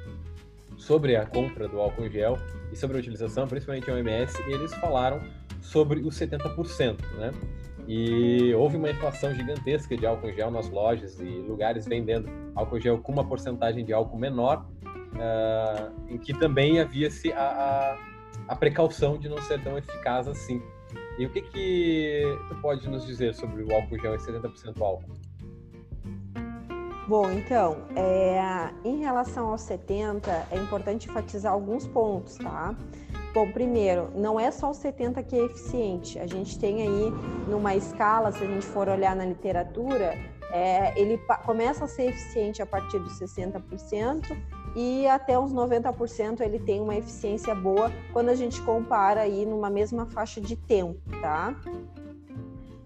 sobre 0.77 1.15
a 1.15 1.25
compra 1.25 1.67
do 1.67 1.79
álcool 1.79 2.09
gel 2.09 2.37
e 2.71 2.75
sobre 2.75 2.97
a 2.97 2.99
utilização, 2.99 3.47
principalmente 3.47 3.91
a 3.91 3.93
OMS, 3.93 4.41
eles 4.47 4.73
falaram 4.75 5.21
sobre 5.61 5.99
os 5.99 6.17
70%, 6.19 6.97
né? 7.17 7.31
E 7.87 8.53
houve 8.53 8.77
uma 8.77 8.89
inflação 8.89 9.33
gigantesca 9.33 9.97
de 9.97 10.05
álcool 10.05 10.31
gel 10.31 10.49
nas 10.49 10.69
lojas 10.69 11.19
e 11.19 11.25
lugares 11.25 11.85
vendendo 11.85 12.29
álcool 12.55 12.79
gel 12.79 12.97
com 12.99 13.11
uma 13.11 13.27
porcentagem 13.27 13.83
de 13.83 13.91
álcool 13.91 14.17
menor, 14.17 14.65
uh, 15.13 15.91
em 16.07 16.17
que 16.17 16.33
também 16.33 16.79
havia-se 16.79 17.31
a, 17.33 17.97
a, 18.47 18.53
a, 18.53 18.55
precaução 18.55 19.17
de 19.17 19.29
não 19.29 19.41
ser 19.41 19.61
tão 19.63 19.77
eficaz 19.77 20.27
assim. 20.27 20.61
E 21.17 21.25
o 21.25 21.29
que 21.29 21.41
que 21.41 22.23
tu 22.47 22.55
pode 22.55 22.89
nos 22.89 23.05
dizer 23.05 23.33
sobre 23.33 23.63
o 23.63 23.73
álcool 23.73 23.99
gel 23.99 24.15
e 24.15 24.17
70% 24.17 24.81
álcool? 24.81 25.13
Bom, 27.07 27.29
então, 27.31 27.87
é, 27.95 28.71
em 28.85 28.99
relação 28.99 29.49
aos 29.49 29.61
70, 29.61 30.47
é 30.49 30.57
importante 30.57 31.09
enfatizar 31.09 31.51
alguns 31.51 31.85
pontos, 31.87 32.35
tá? 32.37 32.75
Bom, 33.33 33.51
primeiro, 33.51 34.09
não 34.15 34.39
é 34.39 34.51
só 34.51 34.71
o 34.71 34.73
70 34.73 35.23
que 35.23 35.35
é 35.35 35.45
eficiente. 35.45 36.19
A 36.19 36.27
gente 36.27 36.59
tem 36.59 36.81
aí, 36.81 37.11
numa 37.47 37.75
escala, 37.75 38.31
se 38.31 38.43
a 38.43 38.47
gente 38.47 38.65
for 38.65 38.87
olhar 38.87 39.15
na 39.15 39.25
literatura, 39.25 40.17
é, 40.51 40.99
ele 40.99 41.17
começa 41.45 41.85
a 41.85 41.87
ser 41.87 42.09
eficiente 42.09 42.61
a 42.61 42.65
partir 42.65 42.99
dos 42.99 43.19
60% 43.19 44.37
e 44.75 45.07
até 45.07 45.37
uns 45.37 45.53
90% 45.53 46.41
ele 46.41 46.59
tem 46.59 46.79
uma 46.79 46.95
eficiência 46.95 47.53
boa 47.53 47.91
quando 48.13 48.29
a 48.29 48.35
gente 48.35 48.61
compara 48.61 49.21
aí 49.21 49.45
numa 49.45 49.69
mesma 49.69 50.05
faixa 50.05 50.39
de 50.39 50.55
tempo, 50.55 50.99
tá? 51.21 51.55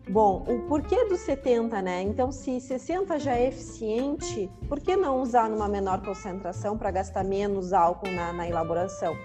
Bom, 0.07 0.45
o 0.47 0.67
porquê 0.67 1.05
dos 1.05 1.21
70, 1.21 1.81
né? 1.81 2.01
Então, 2.03 2.31
se 2.31 2.61
60 2.61 3.17
já 3.19 3.35
é 3.35 3.47
eficiente, 3.47 4.49
por 4.67 4.79
que 4.79 4.95
não 4.95 5.19
usar 5.19 5.49
numa 5.49 5.67
menor 5.67 6.01
concentração 6.03 6.77
para 6.77 6.91
gastar 6.91 7.23
menos 7.23 7.73
álcool 7.73 8.11
na, 8.11 8.31
na 8.31 8.47
elaboração? 8.47 9.17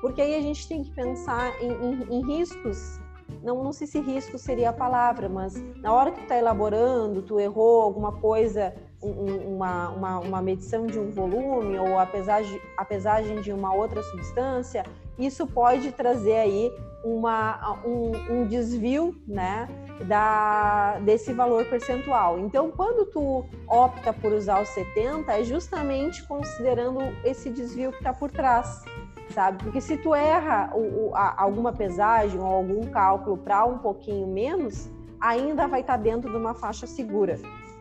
Porque 0.00 0.22
aí 0.22 0.36
a 0.36 0.40
gente 0.40 0.68
tem 0.68 0.84
que 0.84 0.92
pensar 0.92 1.60
em, 1.60 1.72
em, 1.72 2.18
em 2.18 2.26
riscos. 2.38 3.00
Não, 3.42 3.64
não 3.64 3.72
sei 3.72 3.88
se 3.88 4.00
risco 4.00 4.38
seria 4.38 4.70
a 4.70 4.72
palavra, 4.72 5.28
mas 5.28 5.54
na 5.82 5.92
hora 5.92 6.12
que 6.12 6.18
tu 6.18 6.22
está 6.22 6.38
elaborando, 6.38 7.20
tu 7.20 7.40
errou 7.40 7.82
alguma 7.82 8.12
coisa, 8.12 8.74
uma, 9.00 9.90
uma, 9.90 10.18
uma, 10.18 10.42
medição 10.42 10.86
de 10.86 10.98
um 10.98 11.10
volume 11.10 11.78
ou 11.78 11.98
a 11.98 12.06
pesagem, 12.06 12.60
a 12.76 12.84
pesagem 12.84 13.40
de 13.40 13.52
uma 13.52 13.72
outra 13.72 14.02
substância, 14.02 14.84
isso 15.18 15.46
pode 15.46 15.92
trazer 15.92 16.36
aí 16.36 16.72
uma, 17.04 17.80
um, 17.84 18.12
um 18.30 18.46
desvio, 18.46 19.16
né? 19.26 19.68
Da, 20.06 20.98
desse 21.00 21.32
valor 21.32 21.64
percentual. 21.64 22.38
Então, 22.38 22.70
quando 22.70 23.06
tu 23.06 23.44
opta 23.68 24.12
por 24.12 24.32
usar 24.32 24.60
o 24.60 24.66
70, 24.66 25.32
é 25.32 25.42
justamente 25.42 26.24
considerando 26.26 27.00
esse 27.24 27.50
desvio 27.50 27.90
que 27.90 27.98
está 27.98 28.12
por 28.12 28.30
trás 28.30 28.84
sabe? 29.30 29.62
Porque 29.62 29.80
se 29.80 29.96
tu 29.98 30.14
erra 30.14 30.70
o, 30.74 31.10
o, 31.10 31.14
a, 31.14 31.42
alguma 31.42 31.72
pesagem 31.72 32.38
ou 32.40 32.46
algum 32.46 32.86
cálculo 32.90 33.36
para 33.36 33.64
um 33.64 33.78
pouquinho 33.78 34.26
menos, 34.26 34.88
ainda 35.20 35.66
vai 35.66 35.80
estar 35.80 35.96
tá 35.96 36.02
dentro 36.02 36.30
de 36.30 36.36
uma 36.36 36.54
faixa 36.54 36.86
segura, 36.86 37.38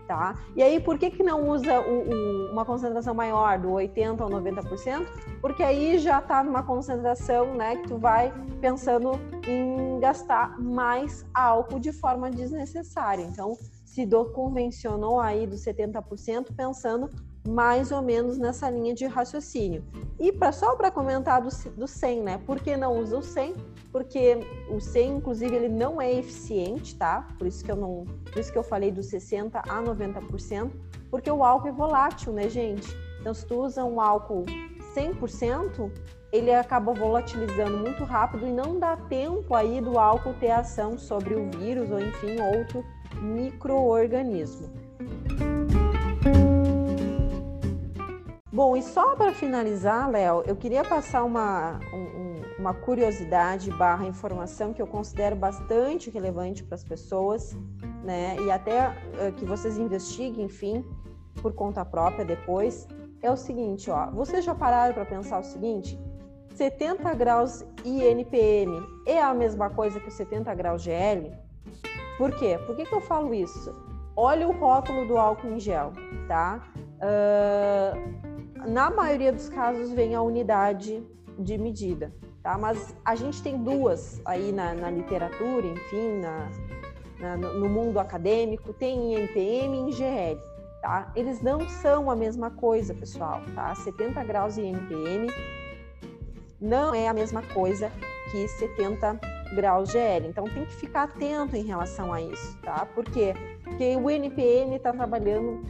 tá? 0.07 0.35
E 0.55 0.63
aí, 0.63 0.79
por 0.79 0.97
que 0.97 1.11
que 1.11 1.21
não 1.21 1.49
usa 1.49 1.81
o, 1.81 2.51
uma 2.51 2.65
concentração 2.65 3.13
maior, 3.13 3.59
do 3.59 3.69
80% 3.69 4.21
ou 4.21 4.29
90%? 4.29 5.05
Porque 5.41 5.61
aí 5.61 5.99
já 5.99 6.19
está 6.19 6.43
numa 6.43 6.63
concentração, 6.63 7.53
né, 7.53 7.75
que 7.75 7.89
tu 7.89 7.97
vai 7.97 8.33
pensando 8.61 9.11
em 9.47 9.99
gastar 9.99 10.59
mais 10.59 11.25
álcool 11.33 11.79
de 11.79 11.91
forma 11.91 12.31
desnecessária. 12.31 13.23
Então, 13.23 13.55
se 13.85 14.05
do, 14.05 14.25
convencionou 14.25 15.19
aí 15.19 15.45
dos 15.45 15.61
70%, 15.63 16.55
pensando 16.55 17.09
mais 17.47 17.91
ou 17.93 18.01
menos 18.01 18.37
nessa 18.37 18.69
linha 18.69 18.93
de 18.93 19.05
raciocínio. 19.05 19.81
E 20.19 20.33
pra, 20.33 20.51
só 20.51 20.75
para 20.75 20.91
comentar 20.91 21.41
do, 21.41 21.49
do 21.77 21.87
100, 21.87 22.21
né? 22.21 22.41
Por 22.45 22.59
que 22.59 22.75
não 22.75 22.99
usa 22.99 23.17
o 23.17 23.23
100? 23.23 23.55
Porque 23.91 24.37
o 24.69 24.81
100, 24.81 25.17
inclusive, 25.17 25.55
ele 25.55 25.69
não 25.69 26.01
é 26.01 26.11
eficiente, 26.13 26.95
tá? 26.95 27.25
Por 27.37 27.47
isso 27.47 27.63
que 27.63 27.71
eu 27.71 27.77
não, 27.77 28.05
por 28.25 28.37
isso 28.37 28.51
que 28.51 28.57
eu 28.57 28.63
falei 28.63 28.91
dos 28.91 29.05
60 29.05 29.59
a 29.59 29.81
90%, 29.81 30.71
porque 31.09 31.31
o 31.31 31.41
álcool 31.41 31.69
é 31.69 31.71
volátil, 31.71 32.33
né, 32.33 32.49
gente? 32.49 32.93
Então, 33.21 33.33
se 33.33 33.45
tu 33.45 33.61
usa 33.61 33.83
um 33.85 34.01
álcool 34.01 34.45
100%, 34.93 35.89
ele 36.33 36.53
acaba 36.53 36.93
volatilizando 36.93 37.77
muito 37.77 38.03
rápido 38.03 38.45
e 38.45 38.51
não 38.51 38.77
dá 38.77 38.97
tempo 38.97 39.55
aí 39.55 39.79
do 39.79 39.97
álcool 39.97 40.33
ter 40.33 40.51
ação 40.51 40.97
sobre 40.97 41.33
o 41.33 41.49
vírus 41.51 41.89
ou 41.89 41.99
enfim 41.99 42.41
outro 42.41 42.83
microorganismo. 43.21 44.69
Bom, 48.57 48.75
e 48.75 48.81
só 48.81 49.15
para 49.15 49.35
finalizar, 49.35 50.09
Léo, 50.09 50.41
eu 50.47 50.55
queria 50.55 50.83
passar 50.83 51.23
uma, 51.23 51.79
um, 51.93 52.41
uma 52.57 52.73
curiosidade 52.73 53.69
barra 53.69 54.07
informação 54.07 54.73
que 54.73 54.81
eu 54.81 54.87
considero 54.87 55.35
bastante 55.35 56.09
relevante 56.09 56.63
para 56.63 56.73
as 56.73 56.83
pessoas, 56.83 57.55
né? 58.03 58.35
E 58.41 58.49
até 58.49 58.87
uh, 58.89 59.31
que 59.33 59.45
vocês 59.45 59.77
investiguem, 59.77 60.45
enfim, 60.45 60.83
por 61.39 61.53
conta 61.53 61.85
própria 61.85 62.25
depois. 62.25 62.87
É 63.21 63.29
o 63.29 63.37
seguinte, 63.37 63.91
ó. 63.91 64.09
Vocês 64.09 64.43
já 64.43 64.55
pararam 64.55 64.95
para 64.95 65.05
pensar 65.05 65.37
o 65.37 65.43
seguinte? 65.43 65.95
70 66.55 67.13
graus 67.13 67.63
INPM 67.85 68.83
é 69.05 69.21
a 69.21 69.35
mesma 69.35 69.69
coisa 69.69 69.99
que 69.99 70.07
o 70.07 70.11
70 70.11 70.51
graus 70.55 70.81
GL? 70.81 71.31
Por 72.17 72.35
quê? 72.35 72.59
Por 72.65 72.75
que, 72.75 72.85
que 72.85 72.95
eu 72.95 73.01
falo 73.01 73.35
isso? 73.35 73.71
Olha 74.15 74.47
o 74.47 74.51
rótulo 74.51 75.07
do 75.07 75.15
álcool 75.15 75.49
em 75.49 75.59
gel, 75.59 75.93
tá? 76.27 76.67
Uh, 76.97 78.36
na 78.65 78.89
maioria 78.89 79.31
dos 79.31 79.49
casos 79.49 79.91
vem 79.91 80.15
a 80.15 80.21
unidade 80.21 81.03
de 81.37 81.57
medida, 81.57 82.13
tá? 82.41 82.57
Mas 82.57 82.95
a 83.05 83.15
gente 83.15 83.41
tem 83.41 83.57
duas 83.57 84.21
aí 84.25 84.51
na, 84.51 84.73
na 84.73 84.89
literatura, 84.89 85.67
enfim, 85.67 86.19
na, 86.19 86.49
na, 87.19 87.37
no 87.37 87.69
mundo 87.69 87.99
acadêmico, 87.99 88.73
tem 88.73 89.15
NPM 89.15 89.89
e 89.89 89.91
GL, 89.91 90.39
tá? 90.81 91.11
Eles 91.15 91.41
não 91.41 91.67
são 91.69 92.09
a 92.09 92.15
mesma 92.15 92.49
coisa, 92.51 92.93
pessoal, 92.93 93.41
tá? 93.53 93.73
70 93.75 94.23
graus 94.23 94.57
e 94.57 94.61
NPM 94.61 95.27
não 96.59 96.93
é 96.93 97.07
a 97.07 97.13
mesma 97.13 97.41
coisa 97.53 97.91
que 98.31 98.47
70 98.47 99.19
graus 99.55 99.89
GL. 99.89 100.27
Então 100.27 100.45
tem 100.45 100.65
que 100.65 100.75
ficar 100.75 101.03
atento 101.03 101.55
em 101.55 101.63
relação 101.63 102.11
a 102.11 102.21
isso, 102.21 102.57
tá? 102.63 102.85
Por 102.85 103.05
quê? 103.05 103.33
Porque 103.63 103.95
o 103.95 104.09
NPM 104.09 104.75
está 104.75 104.91
trabalhando 104.91 105.61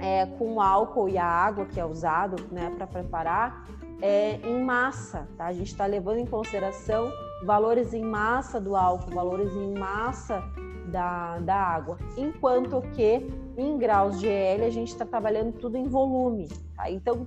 é, 0.00 0.26
com 0.26 0.54
o 0.54 0.60
álcool 0.60 1.08
e 1.08 1.18
a 1.18 1.26
água 1.26 1.66
que 1.66 1.78
é 1.78 1.84
usado 1.84 2.36
né, 2.50 2.70
para 2.76 2.86
preparar 2.86 3.66
é, 4.00 4.36
em 4.36 4.62
massa. 4.62 5.28
Tá? 5.36 5.46
A 5.46 5.52
gente 5.52 5.68
está 5.68 5.86
levando 5.86 6.18
em 6.18 6.26
consideração 6.26 7.10
valores 7.44 7.92
em 7.92 8.02
massa 8.04 8.60
do 8.60 8.76
álcool, 8.76 9.10
valores 9.10 9.52
em 9.54 9.78
massa 9.78 10.42
da, 10.90 11.38
da 11.38 11.56
água, 11.56 11.98
enquanto 12.16 12.82
que 12.92 13.26
em 13.56 13.78
graus 13.78 14.18
de 14.18 14.28
L 14.28 14.64
a 14.64 14.70
gente 14.70 14.88
está 14.88 15.04
trabalhando 15.04 15.52
tudo 15.52 15.76
em 15.76 15.86
volume. 15.86 16.48
Tá? 16.76 16.90
Então, 16.90 17.26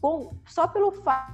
com, 0.00 0.34
só 0.46 0.66
pelo 0.66 0.90
fato 0.92 1.32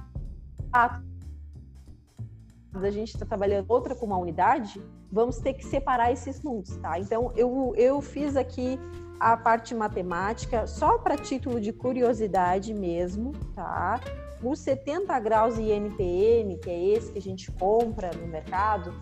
da 2.71 2.91
gente 2.91 3.09
estar 3.09 3.19
tá 3.19 3.25
trabalhando 3.25 3.65
outra 3.69 3.95
com 3.95 4.05
uma 4.05 4.17
unidade, 4.17 4.81
vamos 5.11 5.37
ter 5.39 5.53
que 5.53 5.65
separar 5.65 6.11
esses 6.11 6.41
mundos, 6.43 6.77
tá? 6.77 6.99
Então, 6.99 7.31
eu, 7.35 7.73
eu 7.75 7.99
fiz 7.99 8.35
aqui 8.35 8.79
a 9.19 9.35
parte 9.35 9.75
matemática 9.75 10.65
só 10.65 10.97
para 10.97 11.17
título 11.17 11.59
de 11.59 11.73
curiosidade 11.73 12.73
mesmo, 12.73 13.33
tá? 13.53 13.99
O 14.41 14.55
70 14.55 15.19
graus 15.19 15.57
INPM, 15.57 16.57
que 16.57 16.69
é 16.69 16.85
esse 16.93 17.11
que 17.11 17.17
a 17.17 17.21
gente 17.21 17.51
compra 17.51 18.11
no 18.15 18.27
mercado, 18.27 18.93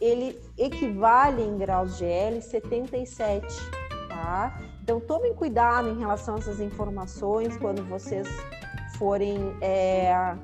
ele 0.00 0.40
equivale 0.56 1.42
em 1.42 1.56
graus 1.56 1.98
de 1.98 2.04
L 2.04 2.40
77. 2.40 3.46
tá? 4.08 4.60
Então 4.82 5.00
tomem 5.00 5.34
cuidado 5.34 5.88
em 5.88 5.98
relação 5.98 6.36
a 6.36 6.38
essas 6.38 6.60
informações 6.60 7.56
quando 7.56 7.82
vocês 7.88 8.28
forem 8.96 9.56
é, 9.60 10.36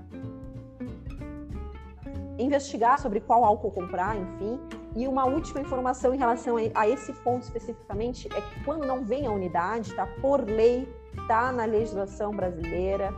investigar 2.38 2.98
sobre 2.98 3.20
qual 3.20 3.44
álcool 3.44 3.70
comprar, 3.70 4.16
enfim. 4.16 4.58
E 4.96 5.06
uma 5.06 5.24
última 5.24 5.60
informação 5.60 6.12
em 6.12 6.18
relação 6.18 6.56
a 6.74 6.88
esse 6.88 7.12
ponto 7.12 7.42
especificamente 7.42 8.28
é 8.34 8.40
que 8.40 8.64
quando 8.64 8.86
não 8.86 9.04
vem 9.04 9.26
a 9.26 9.30
unidade, 9.30 9.94
tá? 9.94 10.06
Por 10.20 10.40
lei, 10.44 10.88
tá 11.28 11.52
na 11.52 11.64
legislação 11.64 12.32
brasileira, 12.32 13.14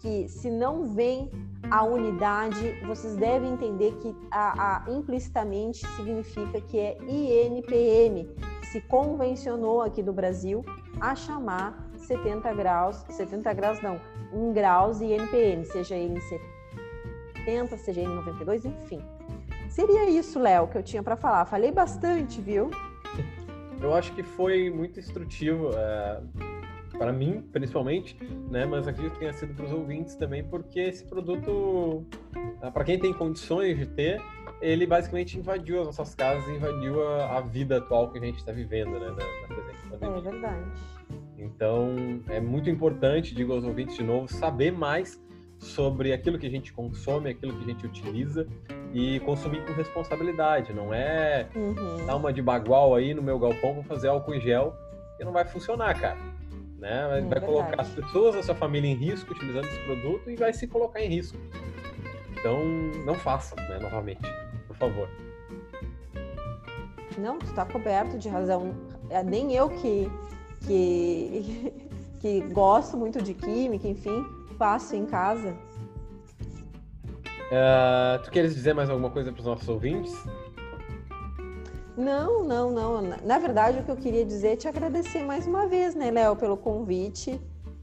que 0.00 0.28
se 0.28 0.50
não 0.50 0.94
vem 0.94 1.30
a 1.70 1.82
unidade, 1.82 2.78
vocês 2.86 3.16
devem 3.16 3.54
entender 3.54 3.94
que 3.96 4.14
a, 4.30 4.84
a, 4.84 4.90
implicitamente 4.90 5.86
significa 5.96 6.60
que 6.60 6.78
é 6.78 6.98
INPM, 7.08 8.28
que 8.60 8.66
se 8.66 8.82
convencionou 8.82 9.80
aqui 9.80 10.02
do 10.02 10.12
Brasil 10.12 10.62
a 11.00 11.14
chamar 11.14 11.90
70 11.96 12.52
graus, 12.52 13.04
70 13.08 13.52
graus 13.54 13.80
não, 13.80 13.98
1 14.30 14.52
graus 14.52 15.00
INPM, 15.00 15.64
seja 15.64 15.96
ele 15.96 16.18
em 16.18 16.20
70, 17.44 17.78
seja 17.78 18.00
ele 18.02 18.10
em 18.10 18.16
92, 18.16 18.66
enfim. 18.66 19.13
Seria 19.74 20.08
isso, 20.08 20.38
Léo, 20.38 20.68
que 20.68 20.78
eu 20.78 20.84
tinha 20.84 21.02
para 21.02 21.16
falar. 21.16 21.44
Falei 21.46 21.72
bastante, 21.72 22.40
viu? 22.40 22.70
Eu 23.80 23.92
acho 23.92 24.12
que 24.14 24.22
foi 24.22 24.70
muito 24.70 25.00
instrutivo. 25.00 25.70
É 25.74 26.20
para 26.96 27.12
mim, 27.12 27.42
principalmente, 27.52 28.16
né? 28.48 28.64
Mas 28.64 28.86
acredito 28.86 29.14
que 29.14 29.18
tenha 29.18 29.32
sido 29.32 29.52
para 29.52 29.64
os 29.64 29.72
ouvintes 29.72 30.14
também, 30.14 30.44
porque 30.44 30.78
esse 30.78 31.04
produto, 31.04 32.04
ah, 32.62 32.70
para 32.70 32.84
quem 32.84 33.00
tem 33.00 33.12
condições 33.12 33.76
de 33.76 33.86
ter, 33.86 34.22
ele 34.62 34.86
basicamente 34.86 35.36
invadiu 35.36 35.80
as 35.80 35.86
nossas 35.86 36.14
casas, 36.14 36.48
invadiu 36.48 37.04
a, 37.04 37.38
a 37.38 37.40
vida 37.40 37.78
atual 37.78 38.12
que 38.12 38.18
a 38.18 38.20
gente 38.20 38.38
está 38.38 38.52
vivendo, 38.52 38.92
né? 38.92 39.08
Na, 39.08 39.14
na 39.14 39.48
presente 39.48 39.88
pandemia. 39.90 40.18
É 40.18 40.20
verdade. 40.20 40.64
Então, 41.36 41.96
é 42.28 42.40
muito 42.40 42.70
importante, 42.70 43.34
digo 43.34 43.52
aos 43.52 43.64
ouvintes 43.64 43.96
de 43.96 44.04
novo, 44.04 44.28
saber 44.28 44.70
mais 44.70 45.20
sobre 45.58 46.12
aquilo 46.12 46.38
que 46.38 46.46
a 46.46 46.50
gente 46.50 46.72
consome, 46.72 47.30
aquilo 47.30 47.52
que 47.54 47.64
a 47.64 47.66
gente 47.66 47.86
utiliza 47.86 48.46
e 48.94 49.20
consumir 49.20 49.66
com 49.66 49.72
responsabilidade. 49.74 50.72
Não 50.72 50.94
é 50.94 51.46
uhum. 51.54 52.06
dar 52.06 52.16
uma 52.16 52.32
de 52.32 52.40
bagual 52.40 52.94
aí 52.94 53.12
no 53.12 53.22
meu 53.22 53.38
galpão, 53.38 53.74
vou 53.74 53.82
fazer 53.82 54.08
álcool 54.08 54.34
em 54.34 54.40
gel 54.40 54.74
e 55.20 55.24
não 55.24 55.32
vai 55.32 55.44
funcionar, 55.44 56.00
cara 56.00 56.34
né? 56.84 57.08
Vai, 57.08 57.18
é 57.20 57.22
vai 57.22 57.40
colocar 57.40 57.80
as 57.80 57.88
pessoas 57.88 58.34
da 58.34 58.42
sua 58.42 58.54
família 58.54 58.90
em 58.90 58.94
risco 58.94 59.32
utilizando 59.32 59.64
esse 59.64 59.78
produto 59.80 60.30
e 60.30 60.36
vai 60.36 60.52
se 60.52 60.66
colocar 60.66 61.00
em 61.00 61.08
risco. 61.08 61.38
Então, 62.38 62.62
não 63.06 63.14
façam, 63.14 63.56
né? 63.56 63.78
Novamente, 63.80 64.20
por 64.68 64.76
favor. 64.76 65.08
Não, 67.16 67.38
tu 67.38 67.46
está 67.46 67.64
coberto 67.64 68.18
de 68.18 68.28
razão. 68.28 68.74
É, 69.08 69.22
nem 69.22 69.54
eu 69.54 69.70
que, 69.70 70.10
que, 70.66 71.72
que 72.20 72.40
gosto 72.52 72.98
muito 72.98 73.22
de 73.22 73.32
química, 73.32 73.88
enfim, 73.88 74.24
faço 74.58 74.94
em 74.94 75.06
casa. 75.06 75.56
Uh, 77.46 78.22
tu 78.22 78.30
queres 78.30 78.54
dizer 78.54 78.74
mais 78.74 78.88
alguma 78.88 79.10
coisa 79.10 79.30
para 79.32 79.40
os 79.40 79.46
nossos 79.46 79.68
ouvintes? 79.68 80.12
Não, 81.96 82.42
não, 82.42 82.70
não. 82.70 83.02
Na 83.24 83.38
verdade, 83.38 83.78
o 83.78 83.84
que 83.84 83.90
eu 83.90 83.96
queria 83.96 84.24
dizer 84.24 84.48
é 84.48 84.56
te 84.56 84.66
agradecer 84.66 85.22
mais 85.22 85.46
uma 85.46 85.66
vez, 85.68 85.94
né, 85.94 86.10
Léo, 86.10 86.34
pelo 86.34 86.56
convite 86.56 87.40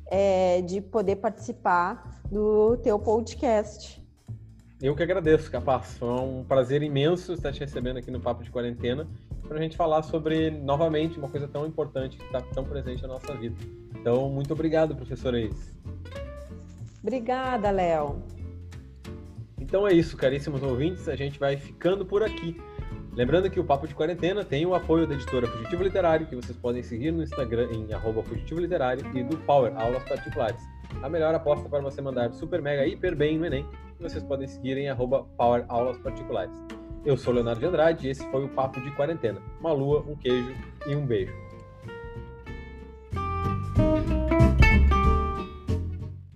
é, 0.07 0.62
de 0.62 0.82
poder 0.82 1.16
participar 1.18 2.22
do 2.30 2.78
teu 2.78 2.99
podcast. 2.99 4.01
Eu 4.82 4.95
que 4.95 5.03
agradeço, 5.03 5.49
Capaz. 5.49 5.97
Foi 5.97 6.09
um 6.09 6.43
prazer 6.43 6.82
imenso 6.82 7.34
estar 7.34 7.53
te 7.53 7.59
recebendo 7.62 7.97
aqui 7.97 8.12
no 8.12 8.20
Papo 8.20 8.43
de 8.43 8.51
Quarentena 8.51 9.07
para 9.47 9.57
a 9.57 9.62
gente 9.62 9.78
falar 9.78 10.01
sobre, 10.01 10.49
novamente, 10.49 11.18
uma 11.18 11.30
coisa 11.30 11.47
tão 11.47 11.66
importante 11.66 12.18
que 12.18 12.24
está 12.24 12.41
tão 12.41 12.64
presente 12.64 13.01
na 13.03 13.09
nossa 13.09 13.34
vida. 13.36 13.55
Então, 13.95 14.30
muito 14.30 14.51
obrigado, 14.53 14.95
professora 14.95 15.39
Eis. 15.39 15.78
Obrigada, 17.01 17.70
Léo. 17.70 18.22
Então 19.62 19.88
é 19.88 19.93
isso, 19.93 20.18
caríssimos 20.18 20.64
ouvintes. 20.64 21.07
A 21.07 21.16
gente 21.16 21.39
vai 21.39 21.55
ficando 21.55 22.03
por 22.03 22.24
aqui. 22.24 22.59
Lembrando 23.14 23.49
que 23.49 23.59
o 23.59 23.64
Papo 23.64 23.88
de 23.88 23.93
Quarentena 23.93 24.43
tem 24.43 24.66
o 24.66 24.74
apoio 24.74 25.05
da 25.05 25.14
editora 25.14 25.45
Fugitivo 25.45 25.84
Literário, 25.84 26.26
que 26.26 26.36
vocês 26.36 26.57
podem 26.57 26.82
seguir 26.82 27.12
no 27.12 27.22
Instagram 27.22 27.70
em 27.72 27.93
arroba 27.93 28.24
Fugitivo 28.24 28.59
Literário, 28.59 29.05
e 29.16 29.24
do 29.24 29.38
Power, 29.38 29.72
Aulas 29.76 30.03
Particulares. 30.03 30.62
A 31.03 31.09
melhor 31.09 31.36
aposta 31.36 31.70
para 31.70 31.82
você 31.82 32.01
mandar 32.01 32.34
super, 32.34 32.62
mega, 32.62 32.88
hiper 32.88 33.16
bem 33.16 33.38
no 33.38 33.45
Enem, 33.45 33.66
vocês 33.99 34.24
podem 34.24 34.47
seguir 34.47 34.78
em 34.78 34.89
arroba 34.89 35.26
Power 35.38 35.66
Aulas 35.68 35.97
Particulares. 35.99 36.53
Eu 37.05 37.18
sou 37.18 37.34
Leonardo 37.34 37.59
de 37.59 37.66
Andrade 37.66 38.07
e 38.07 38.12
esse 38.12 38.26
foi 38.32 38.45
o 38.45 38.49
Papo 38.49 38.80
de 38.82 38.89
Quarentena. 38.91 39.41
Uma 39.59 39.74
lua, 39.74 40.03
um 40.07 40.16
queijo 40.16 40.55
e 40.88 40.95
um 40.95 41.05
beijo. 41.05 41.34